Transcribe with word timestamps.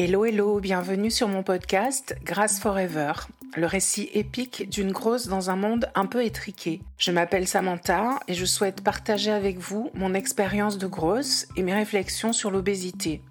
Hello, 0.00 0.24
hello, 0.24 0.60
bienvenue 0.60 1.10
sur 1.10 1.26
mon 1.26 1.42
podcast 1.42 2.14
Grace 2.22 2.60
Forever, 2.60 3.14
le 3.56 3.66
récit 3.66 4.08
épique 4.14 4.70
d'une 4.70 4.92
grosse 4.92 5.26
dans 5.26 5.50
un 5.50 5.56
monde 5.56 5.90
un 5.96 6.06
peu 6.06 6.24
étriqué. 6.24 6.80
Je 6.98 7.10
m'appelle 7.10 7.48
Samantha 7.48 8.20
et 8.28 8.34
je 8.34 8.44
souhaite 8.44 8.84
partager 8.84 9.32
avec 9.32 9.58
vous 9.58 9.90
mon 9.94 10.14
expérience 10.14 10.78
de 10.78 10.86
grosse 10.86 11.48
et 11.56 11.64
mes 11.64 11.74
réflexions 11.74 12.32
sur 12.32 12.52
l'obésité. 12.52 13.22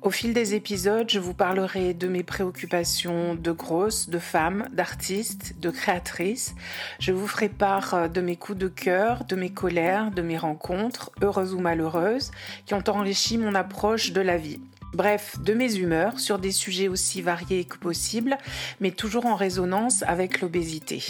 Au 0.00 0.08
fil 0.08 0.32
des 0.32 0.54
épisodes, 0.54 1.10
je 1.10 1.18
vous 1.18 1.34
parlerai 1.34 1.92
de 1.92 2.08
mes 2.08 2.22
préoccupations 2.22 3.34
de 3.34 3.52
grosse, 3.52 4.08
de 4.08 4.18
femme, 4.18 4.66
d'artiste, 4.72 5.56
de 5.60 5.68
créatrice. 5.68 6.54
Je 7.00 7.12
vous 7.12 7.26
ferai 7.26 7.50
part 7.50 8.08
de 8.08 8.20
mes 8.22 8.36
coups 8.36 8.56
de 8.56 8.68
cœur, 8.68 9.24
de 9.24 9.36
mes 9.36 9.50
colères, 9.50 10.10
de 10.10 10.22
mes 10.22 10.38
rencontres, 10.38 11.10
heureuses 11.20 11.52
ou 11.52 11.60
malheureuses, 11.60 12.30
qui 12.64 12.72
ont 12.72 12.84
enrichi 12.88 13.36
mon 13.36 13.54
approche 13.54 14.12
de 14.12 14.22
la 14.22 14.38
vie. 14.38 14.58
Bref, 14.94 15.38
de 15.40 15.54
mes 15.54 15.76
humeurs 15.76 16.18
sur 16.18 16.38
des 16.38 16.52
sujets 16.52 16.88
aussi 16.88 17.20
variés 17.20 17.64
que 17.64 17.76
possible, 17.76 18.38
mais 18.80 18.90
toujours 18.90 19.26
en 19.26 19.36
résonance 19.36 20.02
avec 20.06 20.40
l'obésité. 20.40 21.02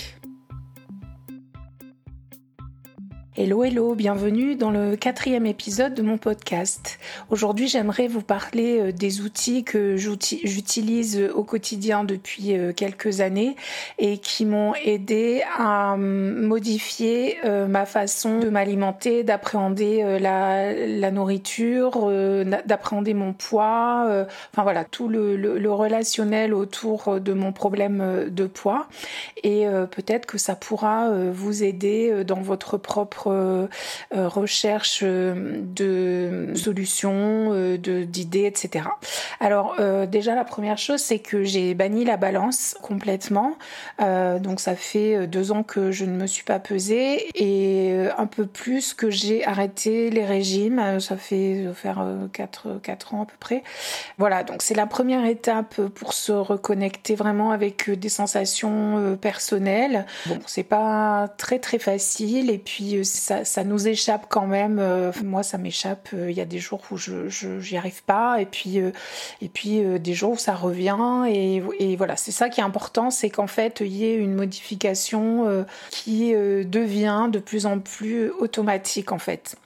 Hello, 3.40 3.62
hello, 3.62 3.94
bienvenue 3.94 4.56
dans 4.56 4.72
le 4.72 4.96
quatrième 4.96 5.46
épisode 5.46 5.94
de 5.94 6.02
mon 6.02 6.18
podcast. 6.18 6.98
Aujourd'hui, 7.30 7.68
j'aimerais 7.68 8.08
vous 8.08 8.20
parler 8.20 8.80
euh, 8.80 8.92
des 8.92 9.20
outils 9.20 9.62
que 9.62 9.94
j'utilise 9.96 11.30
au 11.36 11.44
quotidien 11.44 12.02
depuis 12.02 12.58
euh, 12.58 12.72
quelques 12.72 13.20
années 13.20 13.54
et 14.00 14.18
qui 14.18 14.44
m'ont 14.44 14.74
aidé 14.84 15.44
à 15.56 15.92
hum, 15.92 16.46
modifier 16.46 17.36
euh, 17.44 17.68
ma 17.68 17.86
façon 17.86 18.40
de 18.40 18.48
m'alimenter, 18.48 19.22
d'appréhender 19.22 20.18
la, 20.18 21.10
nourriture, 21.12 22.10
d'appréhender 22.66 23.14
mon 23.14 23.34
poids, 23.34 24.26
enfin 24.52 24.64
voilà, 24.64 24.82
tout 24.82 25.06
le, 25.06 25.70
relationnel 25.70 26.54
autour 26.54 27.20
de 27.20 27.32
mon 27.32 27.52
problème 27.52 28.26
de 28.28 28.46
poids. 28.46 28.88
Et 29.44 29.66
peut-être 29.92 30.26
que 30.26 30.38
ça 30.38 30.56
pourra 30.56 31.08
vous 31.30 31.62
aider 31.62 32.24
dans 32.24 32.40
votre 32.40 32.78
propre 32.78 33.27
euh, 33.30 33.66
euh, 34.14 34.28
recherche 34.28 35.00
euh, 35.02 35.60
de 35.62 36.52
solutions, 36.54 37.50
de 37.52 38.04
d'idées, 38.04 38.44
etc. 38.44 38.86
Alors 39.40 39.76
déjà 40.06 40.34
la 40.34 40.44
première 40.44 40.78
chose, 40.78 41.00
c'est 41.00 41.18
que 41.18 41.42
j'ai 41.42 41.74
banni 41.74 42.04
la 42.04 42.16
balance 42.16 42.76
complètement. 42.82 43.56
donc 43.98 44.60
ça 44.60 44.74
fait 44.74 45.26
deux 45.26 45.52
ans 45.52 45.62
que 45.62 45.90
je 45.90 46.04
ne 46.04 46.12
me 46.12 46.26
suis 46.26 46.44
pas 46.44 46.58
pesée 46.58 47.28
et 47.34 48.08
un 48.16 48.26
peu 48.26 48.46
plus 48.46 48.94
que 48.94 49.10
j'ai 49.10 49.44
arrêté 49.44 50.10
les 50.10 50.24
régimes. 50.24 51.00
Ça 51.00 51.16
fait 51.16 51.66
faire 51.74 52.04
4, 52.32 52.80
4 52.82 53.14
ans 53.14 53.22
à 53.22 53.26
peu 53.26 53.36
près. 53.38 53.62
Voilà, 54.18 54.42
donc 54.42 54.62
c'est 54.62 54.74
la 54.74 54.86
première 54.86 55.24
étape 55.24 55.80
pour 55.94 56.12
se 56.12 56.32
reconnecter 56.32 57.14
vraiment 57.14 57.50
avec 57.50 57.90
des 57.90 58.08
sensations 58.08 59.16
personnelles. 59.20 60.06
Bon, 60.26 60.38
c'est 60.46 60.62
pas 60.62 61.28
très 61.36 61.58
très 61.58 61.78
facile 61.78 62.50
et 62.50 62.58
puis 62.58 63.04
ça, 63.08 63.64
nous 63.64 63.88
échappe 63.88 64.26
quand 64.28 64.46
même. 64.46 64.78
Euh, 64.78 65.12
moi, 65.24 65.42
ça 65.42 65.58
m'échappe. 65.58 66.08
Euh, 66.14 66.30
il 66.30 66.36
y 66.36 66.40
a 66.40 66.44
des 66.44 66.58
jours 66.58 66.80
où 66.90 66.96
je 66.96 67.28
j'y 67.28 67.76
arrive 67.76 68.02
pas, 68.04 68.40
et 68.40 68.46
puis 68.46 68.80
euh, 68.80 68.90
et 69.40 69.48
puis 69.48 69.82
des 69.98 70.14
jours 70.14 70.32
où 70.32 70.36
ça 70.36 70.54
revient. 70.54 71.24
Et, 71.28 71.62
et 71.78 71.96
voilà, 71.96 72.16
c'est 72.16 72.32
ça 72.32 72.48
qui 72.48 72.60
est 72.60 72.64
important, 72.64 73.10
c'est 73.10 73.30
qu'en 73.30 73.46
fait, 73.46 73.80
il 73.80 73.94
y 73.94 74.04
ait 74.04 74.16
une 74.16 74.34
modification 74.34 75.64
qui 75.90 76.32
devient 76.32 77.28
de 77.30 77.38
plus 77.38 77.66
en 77.66 77.78
plus 77.78 78.30
automatique 78.30 79.12
en 79.12 79.18
fait. 79.18 79.56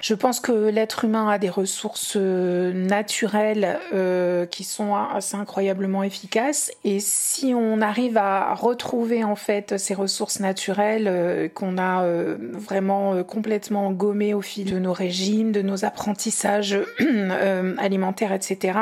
Je 0.00 0.14
pense 0.14 0.40
que 0.40 0.70
l'être 0.70 1.04
humain 1.04 1.28
a 1.28 1.38
des 1.38 1.50
ressources 1.50 2.14
euh, 2.16 2.72
naturelles 2.72 3.78
euh, 3.92 4.46
qui 4.46 4.64
sont 4.64 4.94
assez 4.94 5.36
incroyablement 5.36 6.02
efficaces. 6.02 6.72
Et 6.84 7.00
si 7.00 7.52
on 7.54 7.82
arrive 7.82 8.16
à 8.16 8.54
retrouver 8.54 9.24
en 9.24 9.36
fait 9.36 9.76
ces 9.76 9.94
ressources 9.94 10.40
naturelles 10.40 11.06
euh, 11.06 11.48
qu'on 11.48 11.76
a 11.76 12.04
vraiment 12.52 13.22
complètement 13.24 13.92
gommées 13.92 14.34
au 14.34 14.40
fil 14.40 14.70
de 14.70 14.78
nos 14.78 14.92
régimes, 14.92 15.52
de 15.52 15.62
nos 15.62 15.84
apprentissages 15.84 16.78
alimentaires, 17.78 18.32
etc 18.32 18.78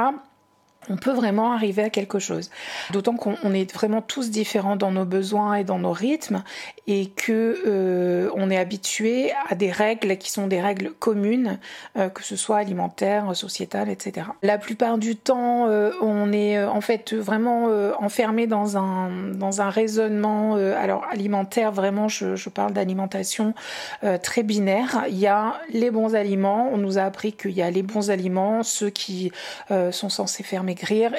on 0.91 0.97
peut 0.97 1.13
vraiment 1.13 1.53
arriver 1.53 1.83
à 1.83 1.91
quelque 1.91 2.19
chose. 2.19 2.51
D'autant 2.91 3.17
qu'on 3.17 3.53
est 3.53 3.73
vraiment 3.73 4.03
tous 4.03 4.31
différents 4.31 4.77
dans 4.77 4.91
nos 4.91 5.05
besoins 5.05 5.55
et 5.55 5.65
dans 5.65 5.79
nos 5.79 5.93
rythmes 5.93 6.43
et 6.87 7.07
que 7.07 7.63
euh, 7.67 8.31
on 8.35 8.51
est 8.51 8.57
habitué 8.57 9.33
à 9.49 9.55
des 9.55 9.71
règles 9.71 10.17
qui 10.17 10.31
sont 10.31 10.47
des 10.47 10.61
règles 10.61 10.93
communes, 10.99 11.59
euh, 11.99 12.09
que 12.09 12.25
ce 12.25 12.35
soit 12.35 12.57
alimentaires, 12.57 13.37
sociétales, 13.37 13.91
etc. 13.91 14.29
La 14.43 14.57
plupart 14.57 14.97
du 14.97 15.15
temps, 15.15 15.67
euh, 15.69 15.91
on 16.01 16.33
est 16.33 16.63
en 16.65 16.81
fait 16.81 17.13
vraiment 17.13 17.69
enfermé 18.01 18.47
dans 18.47 18.79
un 18.79 19.11
dans 19.35 19.61
un 19.61 19.69
raisonnement 19.69 20.55
alors 20.55 21.05
alimentaire. 21.11 21.73
Vraiment, 21.73 22.09
je, 22.09 22.49
parle 22.49 22.73
d'alimentation 22.73 23.55
très 24.23 24.43
binaire. 24.43 25.05
Il 25.09 25.19
y 25.19 25.27
a 25.27 25.61
les 25.71 25.91
bons 25.91 26.15
aliments. 26.15 26.71
On 26.73 26.79
nous 26.79 26.99
a 26.99 27.03
appris 27.03 27.33
qu'il 27.33 27.51
y 27.51 27.63
a 27.63 27.71
les 27.71 27.83
bons 27.83 28.11
aliments, 28.11 28.63
ceux 28.63 28.91
qui 28.91 29.31
sont 29.69 30.09
censés 30.09 30.43
faire 30.43 30.63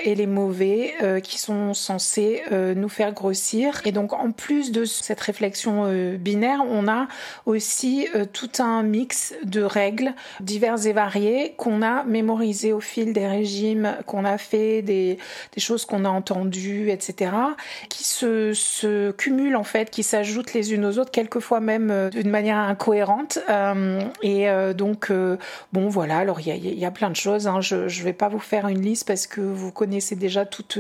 et 0.04 0.16
les 0.16 0.28
mauvais 0.28 0.94
euh, 1.02 1.20
qui 1.20 1.38
sont 1.38 1.74
censés 1.74 2.44
euh, 2.52 2.74
nous 2.74 2.90
faire 2.90 3.14
grossir. 3.14 3.82
Et 3.86 3.92
donc 3.92 4.14
en 4.14 4.32
plus 4.32 4.72
de 4.72 4.86
cette 4.86 5.20
réflexion 5.20 5.84
euh, 5.86 6.18
binaire, 6.18 6.62
on 6.70 6.88
a 6.88 7.08
aussi 7.46 8.08
tout 8.34 8.52
un 8.60 8.84
mix 8.84 9.34
de 9.44 9.62
règles 9.62 10.14
diverses 10.40 10.86
et 10.86 10.94
variées 10.94 11.54
qu'on 11.58 11.82
a 11.82 12.04
mémorisées 12.04 12.74
au 12.74 12.80
fil 12.80 13.14
des 13.14 13.28
régimes 13.28 13.96
qu'on 14.06 14.26
a 14.26 14.38
fait, 14.38 14.82
des, 14.82 15.18
choses 15.58 15.86
qu'on 15.86 16.06
a 16.06 16.10
entendues, 16.10 16.90
etc., 16.90 17.32
qui 17.90 18.04
se, 18.04 19.12
cumulent 19.12 19.58
en 19.58 19.64
fait, 19.64 19.90
qui 19.90 20.04
s'ajoutent 20.04 20.54
les 20.54 20.74
unes 20.74 20.86
aux 20.86 20.98
autres, 21.00 21.12
quelquefois 21.12 21.60
même 21.60 22.10
d'une 22.12 22.30
manière 22.30 22.58
incohérente. 22.58 23.40
et 24.22 24.48
donc, 24.76 25.12
bon 25.74 25.90
voilà, 25.90 26.20
alors 26.20 26.40
il 26.40 26.48
y 26.48 26.52
a, 26.52 26.56
y 26.56 26.86
a, 26.86 26.92
plein 26.92 27.10
de 27.10 27.16
choses. 27.16 27.48
Hein. 27.48 27.62
Je 27.62 27.76
ne 27.76 28.04
vais 28.04 28.14
pas 28.14 28.30
vous 28.30 28.40
faire 28.40 28.68
une 28.68 28.82
liste 28.82 29.06
parce 29.06 29.28
que 29.28 29.49
vous 29.54 29.72
connaissez 29.72 30.16
déjà 30.16 30.46
toutes, 30.46 30.80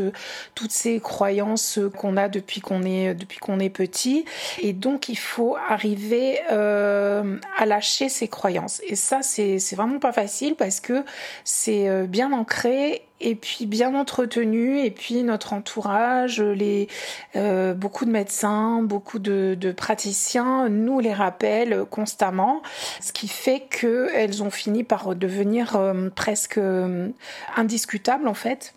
toutes 0.55 0.71
ces 0.71 0.99
croyances 0.99 1.79
qu'on 1.97 2.17
a 2.17 2.29
depuis 2.29 2.61
qu'on 2.61 2.83
est, 2.83 3.13
depuis 3.13 3.39
qu'on 3.39 3.59
est 3.59 3.69
petit. 3.69 4.25
Et 4.61 4.73
donc, 4.73 5.09
il 5.09 5.17
faut 5.17 5.57
arriver 5.69 6.39
euh, 6.51 7.37
à 7.57 7.65
lâcher 7.65 8.09
ces 8.09 8.27
croyances. 8.27 8.81
Et 8.87 8.95
ça, 8.95 9.21
c'est 9.21 9.57
vraiment 9.75 9.99
pas 9.99 10.13
facile 10.13 10.55
parce 10.55 10.79
que 10.79 11.03
c'est 11.43 11.89
euh, 11.89 12.05
bien 12.05 12.31
ancré 12.31 13.03
et 13.21 13.35
puis 13.35 13.65
bien 13.65 13.95
entretenu 13.95 14.79
et 14.79 14.91
puis 14.91 15.23
notre 15.23 15.53
entourage 15.53 16.41
les 16.41 16.87
euh, 17.35 17.73
beaucoup 17.73 18.05
de 18.05 18.11
médecins 18.11 18.81
beaucoup 18.81 19.19
de, 19.19 19.55
de, 19.59 19.71
praticiens 19.71 20.69
nous 20.69 20.99
les 20.99 21.13
rappellent 21.13 21.85
constamment 21.89 22.61
ce 23.01 23.11
qui 23.11 23.27
fait 23.27 23.61
que 23.69 24.09
elles 24.13 24.43
ont 24.43 24.51
fini 24.51 24.83
par 24.83 25.15
devenir 25.15 25.75
euh, 25.75 26.09
presque 26.09 26.57
euh, 26.57 27.09
indiscutables 27.55 28.27
en 28.27 28.33
fait. 28.33 28.73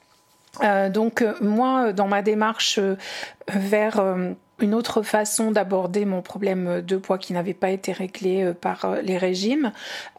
Euh, 0.62 0.90
donc 0.90 1.24
moi 1.40 1.92
dans 1.92 2.08
ma 2.08 2.22
démarche 2.22 2.78
vers 3.48 4.04
une 4.62 4.74
autre 4.74 5.02
façon 5.02 5.50
d'aborder 5.50 6.04
mon 6.04 6.22
problème 6.22 6.80
de 6.80 6.96
poids 6.96 7.18
qui 7.18 7.32
n'avait 7.32 7.54
pas 7.54 7.70
été 7.70 7.92
réglé 7.92 8.44
euh, 8.44 8.52
par 8.54 8.84
euh, 8.84 9.00
les 9.02 9.18
régimes. 9.18 9.72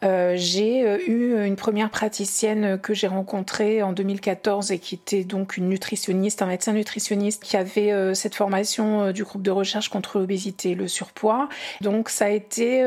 Euh, 0.04 0.34
j'ai 0.36 0.82
eu 1.08 1.46
une 1.46 1.56
première 1.56 1.90
praticienne 1.90 2.78
que 2.78 2.94
j'ai 2.94 3.08
rencontrée 3.08 3.82
en 3.82 3.94
2014 3.94 4.72
et 4.72 4.80
qui 4.80 4.96
était 4.96 5.24
donc 5.24 5.58
une 5.58 5.70
nutritionniste, 5.70 6.42
un 6.42 6.48
médecin 6.48 6.74
nutritionniste 6.74 7.44
qui 7.44 7.56
avait 7.56 8.14
cette 8.16 8.36
formation 8.36 9.12
du 9.12 9.24
groupe 9.24 9.42
de 9.42 9.52
recherche 9.52 9.90
contre 9.90 10.20
l'obésité 10.20 10.72
et 10.72 10.76
le 10.76 10.88
surpoids. 10.88 11.48
Donc 11.82 12.10
ça 12.10 12.26
a 12.26 12.30
été 12.30 12.86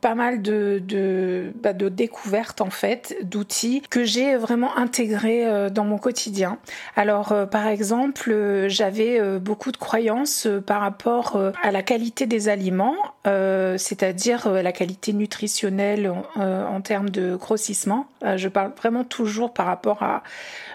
pas 0.00 0.14
mal 0.14 0.42
de, 0.42 0.82
de, 0.84 1.52
bah, 1.62 1.72
de 1.72 1.88
découvertes 1.88 2.60
en 2.60 2.70
fait, 2.70 3.16
d'outils 3.22 3.82
que 3.88 4.04
j'ai 4.04 4.36
vraiment 4.36 4.76
intégrés 4.76 5.70
dans 5.70 5.84
mon 5.84 5.98
quotidien. 5.98 6.58
Alors 6.96 7.34
par 7.50 7.66
exemple, 7.66 8.66
j'avais 8.68 9.38
beaucoup 9.38 9.72
de 9.72 9.78
croyances 9.78 10.46
par 10.66 10.80
rapport 10.80 10.89
rapport 10.90 11.36
euh, 11.36 11.52
à 11.62 11.70
la 11.70 11.82
qualité 11.82 12.26
des 12.26 12.48
aliments, 12.48 12.96
euh, 13.26 13.78
c'est-à-dire 13.78 14.48
euh, 14.48 14.60
la 14.60 14.72
qualité 14.72 15.12
nutritionnelle 15.12 16.12
en 16.36 16.80
termes 16.80 17.10
de 17.10 17.36
grossissement. 17.36 18.06
je 18.36 18.48
parle 18.48 18.72
vraiment 18.76 19.04
toujours 19.04 19.52
par 19.52 19.66
rapport 19.66 20.02
à 20.02 20.22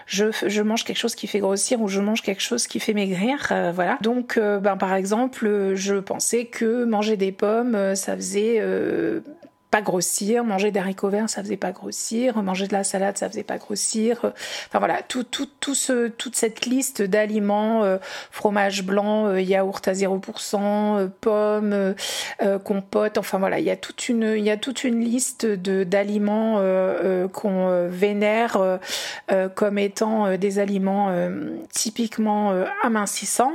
je, 0.06 0.62
mange 0.62 0.84
quelque 0.84 0.98
chose 0.98 1.14
qui 1.14 1.26
fait 1.26 1.40
grossir 1.40 1.80
ou 1.80 1.88
je 1.88 2.00
mange 2.00 2.22
quelque 2.22 2.42
chose 2.42 2.66
qui 2.66 2.80
fait 2.80 2.94
maigrir. 2.94 3.52
voilà. 3.74 3.98
Donc, 4.00 4.38
ben, 4.38 4.76
par 4.76 4.94
exemple, 4.94 5.74
je 5.74 5.96
pensais 5.96 6.44
que 6.44 6.84
manger 6.84 7.16
des 7.16 7.32
pommes, 7.32 7.94
ça 7.94 8.14
faisait 8.14 8.62
grossir, 9.80 10.44
manger 10.44 10.70
des 10.70 10.80
haricots 10.80 11.08
verts, 11.08 11.28
ça 11.28 11.42
faisait 11.42 11.56
pas 11.56 11.72
grossir, 11.72 12.42
manger 12.42 12.66
de 12.66 12.72
la 12.72 12.84
salade, 12.84 13.16
ça 13.18 13.28
faisait 13.28 13.42
pas 13.42 13.58
grossir. 13.58 14.32
Enfin 14.68 14.78
voilà, 14.78 15.02
tout, 15.02 15.24
tout, 15.24 15.48
tout 15.60 15.74
ce, 15.74 16.08
toute 16.08 16.36
cette 16.36 16.66
liste 16.66 17.02
d'aliments, 17.02 17.84
euh, 17.84 17.98
fromage 18.30 18.84
blanc, 18.84 19.26
euh, 19.26 19.40
yaourt 19.40 19.86
à 19.88 19.92
0%, 19.92 20.98
euh, 20.98 21.08
pommes, 21.20 21.94
compote, 22.64 23.18
enfin 23.18 23.38
voilà, 23.38 23.58
il 23.58 23.64
y 23.64 23.70
a 23.70 23.76
toute 23.76 24.08
une, 24.08 24.34
il 24.36 24.44
y 24.44 24.50
a 24.50 24.56
toute 24.56 24.84
une 24.84 25.00
liste 25.00 25.46
de 25.46 25.84
d'aliments 25.84 26.60
qu'on 27.32 27.88
vénère 27.88 28.78
comme 29.54 29.78
étant 29.78 30.36
des 30.36 30.58
aliments 30.58 31.10
typiquement 31.72 32.52
amincissants. 32.82 33.54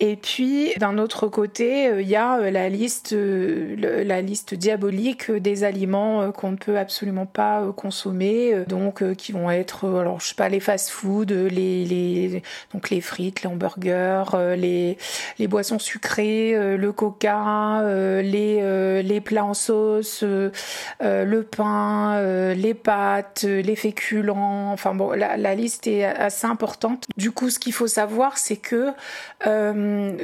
Et 0.00 0.16
puis 0.16 0.72
d'un 0.78 0.98
autre 0.98 1.26
côté, 1.28 1.90
il 2.00 2.08
y 2.08 2.16
a 2.16 2.50
la 2.50 2.68
liste, 2.68 3.14
la 3.14 4.20
liste 4.20 4.54
diabolique 4.54 5.30
des 5.30 5.57
aliments 5.64 6.30
qu'on 6.32 6.52
ne 6.52 6.56
peut 6.56 6.78
absolument 6.78 7.26
pas 7.26 7.72
consommer, 7.76 8.64
donc 8.66 9.14
qui 9.14 9.32
vont 9.32 9.50
être, 9.50 9.88
alors 9.88 10.20
je 10.20 10.28
sais 10.28 10.34
pas, 10.34 10.48
les 10.48 10.60
fast-food, 10.60 11.30
les, 11.30 11.84
les 11.84 12.42
donc 12.72 12.90
les 12.90 13.00
frites, 13.00 13.42
les 13.42 13.48
hamburgers, 13.48 14.24
euh, 14.34 14.56
les, 14.56 14.98
les 15.38 15.46
boissons 15.46 15.78
sucrées, 15.78 16.54
euh, 16.54 16.76
le 16.76 16.92
coca, 16.92 17.80
euh, 17.80 18.22
les, 18.22 19.02
les 19.02 19.20
plats 19.20 19.44
en 19.44 19.54
sauce, 19.54 20.22
le 20.22 21.42
pain, 21.42 22.52
les 22.54 22.74
pâtes, 22.74 23.44
les 23.44 23.76
féculents. 23.76 24.72
Enfin 24.72 24.94
bon, 24.94 25.12
la, 25.12 25.54
liste 25.54 25.86
est 25.86 26.04
assez 26.04 26.46
importante. 26.46 27.04
Du 27.16 27.30
coup, 27.30 27.50
ce 27.50 27.58
qu'il 27.58 27.72
faut 27.72 27.86
savoir, 27.86 28.38
c'est 28.38 28.56
que 28.56 28.90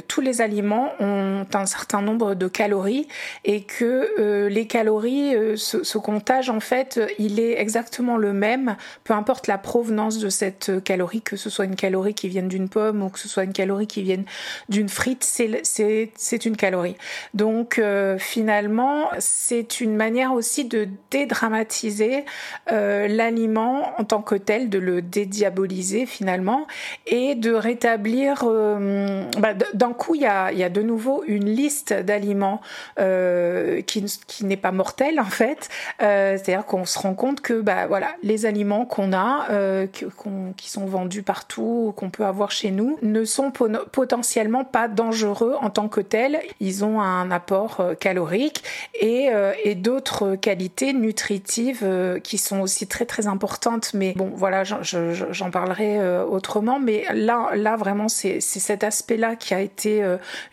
tous 0.07 0.21
les 0.21 0.41
aliments 0.41 0.91
ont 0.99 1.45
un 1.53 1.65
certain 1.65 2.01
nombre 2.01 2.35
de 2.35 2.47
calories 2.47 3.07
et 3.43 3.63
que 3.63 4.47
les 4.47 4.67
calories, 4.67 5.24
ce, 5.55 5.83
ce 5.83 5.97
comptage 5.97 6.49
en 6.49 6.59
fait, 6.59 6.99
il 7.19 7.39
est 7.39 7.59
exactement 7.59 8.17
le 8.17 8.33
même, 8.33 8.75
peu 9.03 9.13
importe 9.13 9.47
la 9.47 9.57
provenance 9.57 10.19
de 10.19 10.29
cette 10.29 10.83
calorie, 10.83 11.21
que 11.21 11.35
ce 11.35 11.49
soit 11.49 11.65
une 11.65 11.75
calorie 11.75 12.13
qui 12.13 12.27
vienne 12.27 12.47
d'une 12.47 12.69
pomme 12.69 13.03
ou 13.03 13.09
que 13.09 13.19
ce 13.19 13.27
soit 13.27 13.43
une 13.43 13.53
calorie 13.53 13.87
qui 13.87 14.03
vienne 14.03 14.25
d'une 14.69 14.89
frite, 14.89 15.23
c'est 15.23 16.45
une 16.45 16.57
calorie. 16.57 16.95
Donc 17.33 17.79
euh, 17.79 18.17
finalement, 18.17 19.09
c'est 19.19 19.81
une 19.81 19.95
manière 19.95 20.33
aussi 20.33 20.65
de 20.65 20.87
dédramatiser 21.11 22.25
euh, 22.71 23.07
l'aliment 23.07 23.99
en 23.99 24.03
tant 24.03 24.21
que 24.21 24.35
tel, 24.35 24.69
de 24.69 24.79
le 24.79 25.01
dédiaboliser 25.01 26.05
finalement 26.05 26.67
et 27.07 27.35
de 27.35 27.53
rétablir. 27.53 28.43
Euh, 28.43 29.23
bah, 29.39 29.53
D'un 29.73 29.93
coup, 29.93 30.15
il 30.15 30.21
y 30.21 30.25
a, 30.25 30.69
de 30.69 30.81
nouveau 30.81 31.23
une 31.27 31.49
liste 31.49 31.93
d'aliments 31.93 32.59
euh, 32.99 33.81
qui 33.81 34.45
n'est 34.45 34.57
pas 34.57 34.71
mortelle 34.71 35.04
en 35.19 35.25
fait. 35.25 35.69
C'est-à-dire 35.99 36.65
qu'on 36.65 36.85
se 36.85 36.99
rend 36.99 37.13
compte 37.13 37.41
que 37.41 37.61
bah 37.61 37.87
voilà, 37.87 38.09
les 38.23 38.45
aliments 38.45 38.85
qu'on 38.85 39.13
a, 39.13 39.47
qui 39.87 40.69
sont 40.69 40.85
vendus 40.85 41.23
partout, 41.23 41.93
qu'on 41.95 42.09
peut 42.09 42.25
avoir 42.25 42.51
chez 42.51 42.71
nous 42.71 42.97
ne 43.01 43.25
sont 43.25 43.51
potentiellement 43.51 44.63
pas 44.63 44.87
dangereux 44.87 45.55
en 45.61 45.69
tant 45.69 45.87
que 45.87 46.01
tels. 46.01 46.39
Ils 46.59 46.83
ont 46.85 47.01
un 47.01 47.31
apport 47.31 47.77
euh, 47.79 47.95
calorique 47.95 48.63
et, 48.99 49.29
euh, 49.33 49.53
et 49.63 49.75
d'autres 49.75 50.35
qualités 50.35 50.93
nutritives 50.93 51.81
euh, 51.83 52.19
qui 52.19 52.37
sont 52.37 52.59
aussi 52.59 52.87
très 52.87 53.05
très 53.05 53.27
importantes. 53.27 53.93
Mais 53.93 54.13
bon, 54.15 54.31
voilà, 54.33 54.63
j'en 54.63 55.51
parlerai 55.51 55.99
autrement. 56.23 56.79
Mais 56.79 57.05
là, 57.13 57.49
là 57.55 57.75
vraiment, 57.75 58.07
c'est 58.07 58.39
cet 58.39 58.83
aspect-là 58.83 59.35
qui 59.35 59.53
a 59.53 59.59
été 59.59 60.03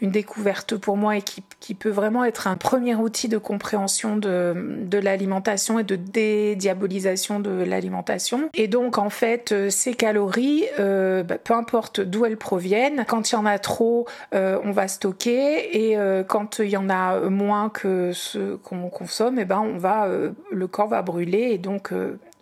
une 0.00 0.10
découverte 0.10 0.76
pour 0.76 0.96
moi 0.96 1.16
et 1.16 1.22
qui, 1.22 1.42
qui 1.60 1.74
peut 1.74 1.90
vraiment 1.90 2.24
être 2.24 2.46
un 2.46 2.56
premier 2.56 2.94
outil 2.94 3.28
de 3.28 3.38
compréhension 3.38 4.16
de, 4.16 4.41
de 4.54 4.98
l'alimentation 4.98 5.78
et 5.78 5.84
de 5.84 5.96
dédiabolisation 5.96 7.40
de 7.40 7.50
l'alimentation. 7.50 8.48
Et 8.54 8.68
donc, 8.68 8.98
en 8.98 9.10
fait, 9.10 9.54
ces 9.70 9.94
calories, 9.94 10.64
bah, 10.78 11.38
peu 11.42 11.54
importe 11.54 12.00
d'où 12.00 12.24
elles 12.24 12.36
proviennent. 12.36 13.04
Quand 13.06 13.30
il 13.30 13.34
y 13.34 13.38
en 13.38 13.46
a 13.46 13.58
trop, 13.58 14.06
euh, 14.34 14.58
on 14.64 14.72
va 14.72 14.88
stocker 14.88 15.76
et 15.76 15.96
euh, 15.96 16.22
quand 16.24 16.58
il 16.58 16.68
y 16.68 16.76
en 16.76 16.90
a 16.90 17.20
moins 17.28 17.68
que 17.68 18.12
ce 18.12 18.56
qu'on 18.56 18.88
consomme, 18.88 19.38
et 19.38 19.42
eh 19.42 19.44
ben 19.44 19.60
on 19.60 19.78
va, 19.78 20.06
euh, 20.06 20.32
le 20.50 20.66
corps 20.66 20.88
va 20.88 21.02
brûler 21.02 21.50
et 21.52 21.58
donc 21.58 21.92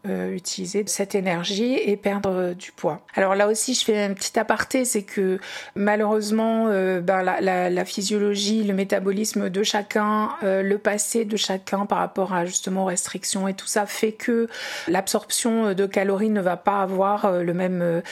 euh, 0.09 0.33
utiliser 0.33 0.83
cette 0.87 1.15
énergie 1.15 1.75
et 1.75 1.95
perdre 1.95 2.31
euh, 2.31 2.55
du 2.55 2.73
poids. 2.73 3.03
Alors 3.15 3.35
là 3.35 3.49
aussi, 3.49 3.75
je 3.75 3.85
fais 3.85 4.03
un 4.03 4.15
petit 4.15 4.39
aparté, 4.39 4.87
c'est 4.87 5.03
que 5.03 5.39
malheureusement, 5.75 6.69
euh, 6.69 7.03
ben, 7.03 7.23
la, 7.23 7.43
la, 7.43 7.69
la, 7.69 7.85
physiologie, 7.85 8.65
le 8.65 8.73
métabolisme 8.73 9.51
de 9.51 9.63
chacun, 9.63 10.31
le 10.43 10.77
passé 10.79 11.27
de 11.27 11.37
chacun 11.37 11.85
par 11.85 11.99
rapport 11.99 12.33
à 12.33 12.47
justement 12.47 12.85
aux 12.85 12.87
restrictions 12.87 13.47
et 13.47 13.53
tout 13.53 13.67
ça 13.67 13.85
fait 13.85 14.13
que 14.13 14.49
l'absorption 14.89 15.75
de 15.75 15.87
calories 15.87 16.31
ne 16.31 16.41
va 16.41 16.57
pas 16.57 16.81
avoir 16.81 17.43
le 17.43 17.53
même 17.53 18.03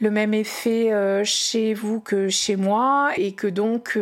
le 0.00 0.10
même 0.10 0.32
effet 0.32 0.92
chez 1.24 1.74
vous 1.74 2.00
que 2.00 2.28
chez 2.28 2.56
moi 2.56 3.10
et 3.16 3.32
que 3.32 3.46
donc 3.46 3.98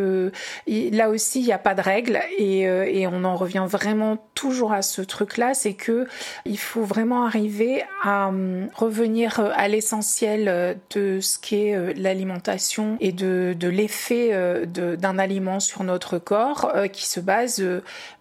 là 0.66 1.08
aussi 1.08 1.40
il 1.40 1.46
n'y 1.46 1.52
a 1.52 1.58
pas 1.58 1.74
de 1.74 1.80
règles 1.80 2.20
et, 2.38 2.60
et 2.62 3.06
on 3.06 3.24
en 3.24 3.36
revient 3.36 3.66
vraiment 3.68 4.18
toujours 4.34 4.72
à 4.72 4.82
ce 4.82 5.02
truc 5.02 5.38
là, 5.38 5.54
c'est 5.54 5.74
que 5.74 6.06
il 6.44 6.58
faut 6.58 6.84
vraiment 6.84 7.31
arriver 7.32 7.82
à 8.02 8.29
hum, 8.29 8.69
revenir 8.75 9.40
euh, 9.40 9.50
à 9.55 9.67
l'essentiel 9.69 10.49
euh, 10.49 10.75
de 10.94 11.20
ce 11.20 11.38
qu'est 11.38 11.75
euh, 11.75 11.94
l'alimentation 11.96 12.99
et 13.00 13.11
de, 13.11 13.56
de 13.58 13.69
l'effet 13.69 14.32
d'un 14.67 15.19
aliment 15.19 15.61
sur 15.61 15.82
notre 15.84 16.19
corps 16.19 16.73
qui 16.93 17.06
se 17.06 17.20
base 17.20 17.62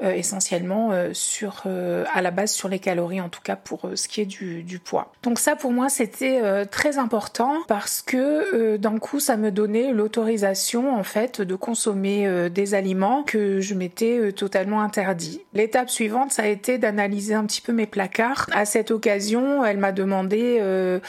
essentiellement 0.01 0.91
sur, 1.13 1.63
à 2.13 2.21
la 2.21 2.31
base 2.31 2.51
sur 2.51 2.69
les 2.69 2.79
calories, 2.79 3.21
en 3.21 3.29
tout 3.29 3.41
cas 3.41 3.55
pour 3.55 3.89
ce 3.95 4.07
qui 4.07 4.21
est 4.21 4.25
du, 4.25 4.63
du 4.63 4.79
poids. 4.79 5.11
Donc 5.23 5.39
ça 5.39 5.55
pour 5.55 5.71
moi 5.71 5.89
c'était 5.89 6.65
très 6.67 6.97
important 6.97 7.53
parce 7.67 8.01
que 8.01 8.77
d'un 8.77 8.97
coup 8.97 9.19
ça 9.19 9.37
me 9.37 9.51
donnait 9.51 9.91
l'autorisation 9.91 10.95
en 10.95 11.03
fait 11.03 11.41
de 11.41 11.55
consommer 11.55 12.49
des 12.49 12.73
aliments 12.73 13.23
que 13.23 13.59
je 13.59 13.73
m'étais 13.73 14.31
totalement 14.33 14.81
interdit. 14.81 15.41
L'étape 15.53 15.89
suivante 15.89 16.31
ça 16.31 16.43
a 16.43 16.47
été 16.47 16.77
d'analyser 16.77 17.33
un 17.33 17.45
petit 17.45 17.61
peu 17.61 17.73
mes 17.73 17.87
placards. 17.87 18.47
À 18.53 18.65
cette 18.65 18.91
occasion, 18.91 19.00
elle 19.05 19.77
m'a 19.77 19.91
demandé 19.91 20.57
euh, 20.59 20.99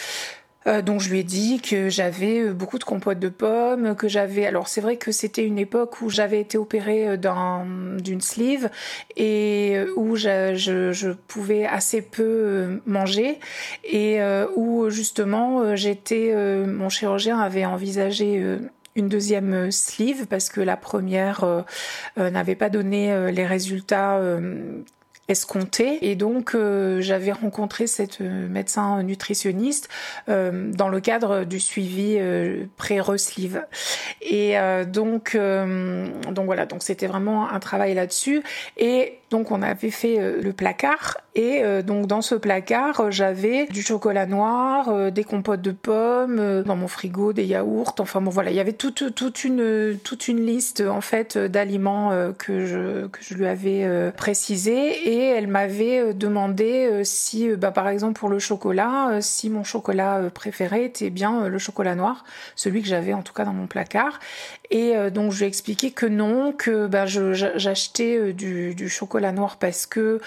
euh, 0.69 0.81
donc 0.81 1.00
je 1.00 1.11
lui 1.11 1.21
ai 1.21 1.25
dit 1.25 1.61
que 1.61 1.89
j'avais 1.89 2.41
euh, 2.41 2.53
beaucoup 2.53 2.79
de 2.79 2.85
compotes 2.85 3.19
de 3.19 3.29
pommes, 3.29 3.97
que 3.97 4.06
j'avais. 4.06 4.47
Alors 4.47 4.69
c'est 4.69 4.81
vrai 4.81 4.97
que 4.97 5.11
c'était 5.11 5.44
une 5.44 5.59
époque 5.59 6.00
où 6.00 6.11
j'avais 6.11 6.41
été 6.41 6.56
opérée 6.56 7.17
d'une 7.17 8.21
sleeve 8.21 8.71
et 9.17 9.77
où 9.97 10.15
je, 10.17 11.12
pouvais 11.27 11.67
assez 11.67 12.03
peu 12.03 12.81
manger 12.87 13.39
et 13.85 14.21
où 14.55 14.89
justement 14.91 15.75
j'étais. 15.75 16.35
mon 16.67 16.89
chirurgien 16.89 17.39
avait 17.39 17.65
envisagé 17.65 18.59
une 18.94 19.09
deuxième 19.09 19.71
sleeve 19.71 20.27
parce 20.27 20.49
que 20.49 20.61
la 20.61 20.77
première 20.77 21.65
n'avait 22.17 22.55
pas 22.55 22.69
donné 22.69 23.33
les 23.33 23.47
résultats 23.47 24.21
escompté. 25.29 26.11
Et 26.11 26.17
donc, 26.17 26.55
euh, 26.55 27.01
j'avais 27.01 27.33
rencontré 27.33 27.87
cette 27.87 28.21
euh, 28.21 28.49
médecin 28.49 29.03
nutritionniste 29.03 29.89
euh, 30.29 30.71
dans 30.73 30.89
le 30.89 31.01
cadre 31.01 31.45
du 31.45 31.61
suivi 31.61 32.19
pré-reslive. 32.77 33.65
Et 34.20 34.55
donc, 34.87 35.37
donc 35.37 36.46
voilà, 36.46 36.67
donc 36.67 36.82
c'était 36.82 37.06
vraiment 37.06 37.51
un 37.51 37.61
travail 37.61 37.94
là-dessus. 37.94 38.43
Et 38.77 39.19
donc 39.32 39.51
on 39.51 39.63
avait 39.63 39.91
fait 39.91 40.20
euh, 40.20 40.43
le 40.43 40.53
placard 40.53 41.17
et 41.35 41.65
euh, 41.65 41.81
donc 41.81 42.06
dans 42.06 42.20
ce 42.20 42.35
placard 42.35 43.11
j'avais 43.11 43.65
du 43.65 43.81
chocolat 43.81 44.27
noir, 44.27 44.91
euh, 44.91 45.11
des 45.11 45.25
compotes 45.25 45.63
de 45.63 45.70
pommes, 45.70 46.63
dans 46.63 46.77
mon 46.77 46.87
frigo 46.87 47.32
des 47.32 47.46
yaourts. 47.46 47.94
Enfin 47.99 48.20
bon 48.20 48.31
voilà, 48.31 48.51
il 48.51 48.56
y 48.56 48.61
avait 48.61 48.75
toute 48.75 49.15
toute 49.15 49.44
une 49.44 49.99
toute 50.05 50.29
une 50.29 50.44
liste 50.44 50.82
en 50.82 51.01
fait 51.01 51.39
d'aliments 51.39 52.11
que 52.37 52.67
je 52.67 53.06
que 53.06 53.20
je 53.23 53.35
lui 53.35 53.46
avais 53.46 54.13
précisé 54.15 55.12
elle 55.19 55.47
m'avait 55.47 56.15
demandé 56.15 57.03
si 57.05 57.49
bah, 57.57 57.71
par 57.71 57.89
exemple 57.89 58.19
pour 58.19 58.29
le 58.29 58.39
chocolat 58.39 59.21
si 59.21 59.51
mon 59.51 59.65
chocolat 59.65 60.23
préféré 60.33 60.85
était 60.85 61.11
bien 61.11 61.49
le 61.49 61.59
chocolat 61.59 61.95
noir, 61.95 62.25
celui 62.57 62.83
que 62.83 62.89
j'avais 62.89 63.13
en 63.13 63.23
tout 63.23 63.33
cas 63.33 63.45
dans 63.45 63.53
mon 63.53 63.67
placard. 63.67 64.21
Et 64.71 64.95
donc 65.11 65.33
je 65.33 65.39
lui 65.39 65.45
ai 65.45 65.49
expliqué 65.49 65.91
que 65.91 66.07
non, 66.07 66.53
que 66.53 66.87
bah, 66.87 67.05
j'achetais 67.07 68.33
du 68.33 68.89
chocolat 68.89 69.33
noir 69.33 69.57
parce 69.59 69.87
que 69.87 70.21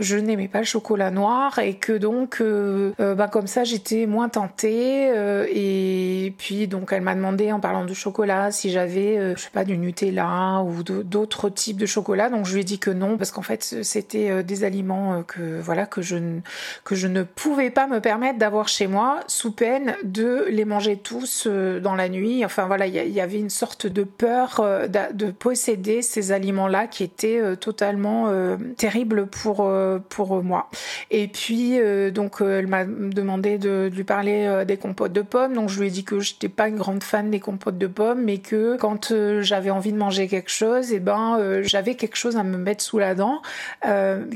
je 0.00 0.16
n'aimais 0.16 0.48
pas 0.48 0.60
le 0.60 0.64
chocolat 0.64 1.10
noir 1.10 1.58
et 1.58 1.74
que 1.74 1.92
donc 1.92 2.38
euh, 2.40 2.92
euh, 3.00 3.14
bah 3.14 3.28
comme 3.28 3.46
ça 3.46 3.64
j'étais 3.64 4.06
moins 4.06 4.30
tentée 4.30 5.10
euh, 5.10 5.46
et 5.52 6.34
puis 6.38 6.66
donc 6.66 6.92
elle 6.92 7.02
m'a 7.02 7.14
demandé 7.14 7.52
en 7.52 7.60
parlant 7.60 7.84
de 7.84 7.92
chocolat 7.92 8.50
si 8.50 8.70
j'avais 8.70 9.34
je 9.36 9.40
sais 9.40 9.50
pas 9.50 9.64
du 9.64 9.76
Nutella 9.76 10.62
ou 10.62 10.82
d'autres 10.82 11.50
types 11.50 11.76
de 11.76 11.86
chocolat. 11.86 12.30
Donc 12.30 12.46
je 12.46 12.54
lui 12.54 12.62
ai 12.62 12.64
dit 12.64 12.78
que 12.78 12.90
non 12.90 13.18
parce 13.18 13.30
qu'en 13.30 13.42
fait 13.42 13.62
c'était 13.82 14.42
des 14.42 14.64
aliments 14.64 15.22
que 15.22 15.60
voilà 15.60 15.84
que 15.84 16.00
je 16.00 16.16
ne 16.16 16.40
que 16.84 16.94
je 16.94 17.06
ne 17.06 17.22
pouvais 17.22 17.70
pas 17.70 17.86
me 17.86 18.00
permettre 18.00 18.38
d'avoir 18.38 18.68
chez 18.68 18.86
moi 18.86 19.20
sous 19.26 19.52
peine 19.52 19.94
de 20.02 20.46
les 20.48 20.64
manger 20.64 20.96
tous 20.96 21.46
dans 21.46 21.94
la 21.94 22.08
nuit. 22.08 22.44
Enfin 22.44 22.66
voilà 22.66 22.86
il 22.86 22.94
y, 22.94 23.20
avait 23.20 23.38
une 23.38 23.50
sorte 23.50 23.86
de 23.86 24.04
peur 24.04 24.64
de, 24.88 25.30
posséder 25.30 26.00
ces 26.00 26.32
aliments 26.32 26.68
là 26.68 26.86
qui 26.86 27.04
étaient 27.04 27.56
totalement 27.56 28.32
terrible 28.76 29.26
pour 29.26 29.68
pour 29.98 30.42
moi. 30.42 30.68
Et 31.10 31.28
puis 31.28 31.78
donc 32.12 32.40
elle 32.40 32.66
m'a 32.66 32.84
demandé 32.84 33.58
de, 33.58 33.90
lui 33.92 34.04
parler 34.04 34.64
des 34.66 34.76
compotes 34.76 35.12
de 35.12 35.22
pommes. 35.22 35.54
Donc 35.54 35.68
je 35.68 35.80
lui 35.80 35.88
ai 35.88 35.90
dit 35.90 36.04
que 36.04 36.20
j'étais 36.20 36.48
pas 36.48 36.68
une 36.68 36.76
grande 36.76 37.02
fan 37.02 37.30
des 37.30 37.40
compotes 37.40 37.78
de 37.78 37.86
pommes, 37.86 38.22
mais 38.22 38.38
que 38.38 38.76
quand 38.78 39.12
j'avais 39.40 39.70
envie 39.70 39.92
de 39.92 39.98
manger 39.98 40.28
quelque 40.28 40.50
chose, 40.50 40.92
et 40.92 40.96
eh 40.96 41.00
ben 41.00 41.62
j'avais 41.62 41.94
quelque 41.94 42.16
chose 42.16 42.36
à 42.36 42.42
me 42.42 42.56
mettre 42.56 42.82
sous 42.82 42.98
la 42.98 43.14
dent 43.14 43.42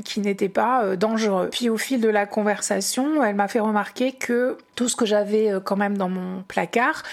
qui 0.03 0.19
n'était 0.19 0.49
pas 0.49 0.95
dangereux. 0.95 1.49
Puis 1.51 1.69
au 1.69 1.77
fil 1.77 2.01
de 2.01 2.09
la 2.09 2.25
conversation, 2.25 3.23
elle 3.23 3.35
m'a 3.35 3.47
fait 3.47 3.59
remarquer 3.59 4.11
que 4.11 4.57
tout 4.75 4.89
ce 4.89 4.95
que 4.95 5.05
j'avais 5.05 5.51
quand 5.63 5.77
même 5.77 5.97
dans 5.97 6.09
mon 6.09 6.43
placard, 6.47 7.03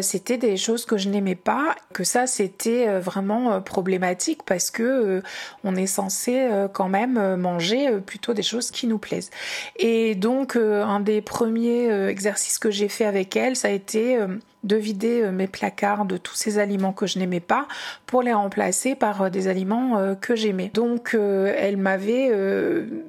c'était 0.00 0.38
des 0.38 0.56
choses 0.56 0.84
que 0.84 0.96
je 0.96 1.08
n'aimais 1.08 1.34
pas, 1.34 1.74
que 1.92 2.04
ça 2.04 2.26
c'était 2.26 2.88
euh, 2.88 3.00
vraiment 3.00 3.52
euh, 3.52 3.60
problématique 3.60 4.42
parce 4.44 4.70
que 4.70 4.82
euh, 4.82 5.22
on 5.64 5.76
est 5.76 5.86
censé 5.86 6.48
quand 6.72 6.88
même 6.88 7.36
manger 7.36 7.90
plutôt 8.00 8.34
des 8.34 8.42
choses 8.42 8.70
qui 8.70 8.86
nous 8.86 8.98
plaisent. 8.98 9.30
Et 9.76 10.14
donc 10.14 10.56
un 10.56 11.00
des 11.00 11.20
premiers 11.20 12.08
exercices 12.08 12.58
que 12.58 12.70
j'ai 12.70 12.88
fait 12.88 13.04
avec 13.04 13.36
elle, 13.36 13.56
ça 13.56 13.68
a 13.68 13.70
été 13.70 14.18
de 14.64 14.76
vider 14.76 15.22
euh, 15.22 15.30
mes 15.30 15.46
placards 15.46 16.04
de 16.04 16.16
tous 16.16 16.34
ces 16.34 16.58
aliments 16.58 16.92
que 16.92 17.06
je 17.06 17.18
n'aimais 17.18 17.40
pas 17.40 17.66
pour 18.06 18.22
les 18.22 18.32
remplacer 18.32 18.94
par 18.94 19.22
euh, 19.22 19.30
des 19.30 19.48
aliments 19.48 19.98
euh, 19.98 20.14
que 20.14 20.34
j'aimais. 20.34 20.70
Donc 20.74 21.14
elle 21.14 21.76
m'avait 21.76 22.30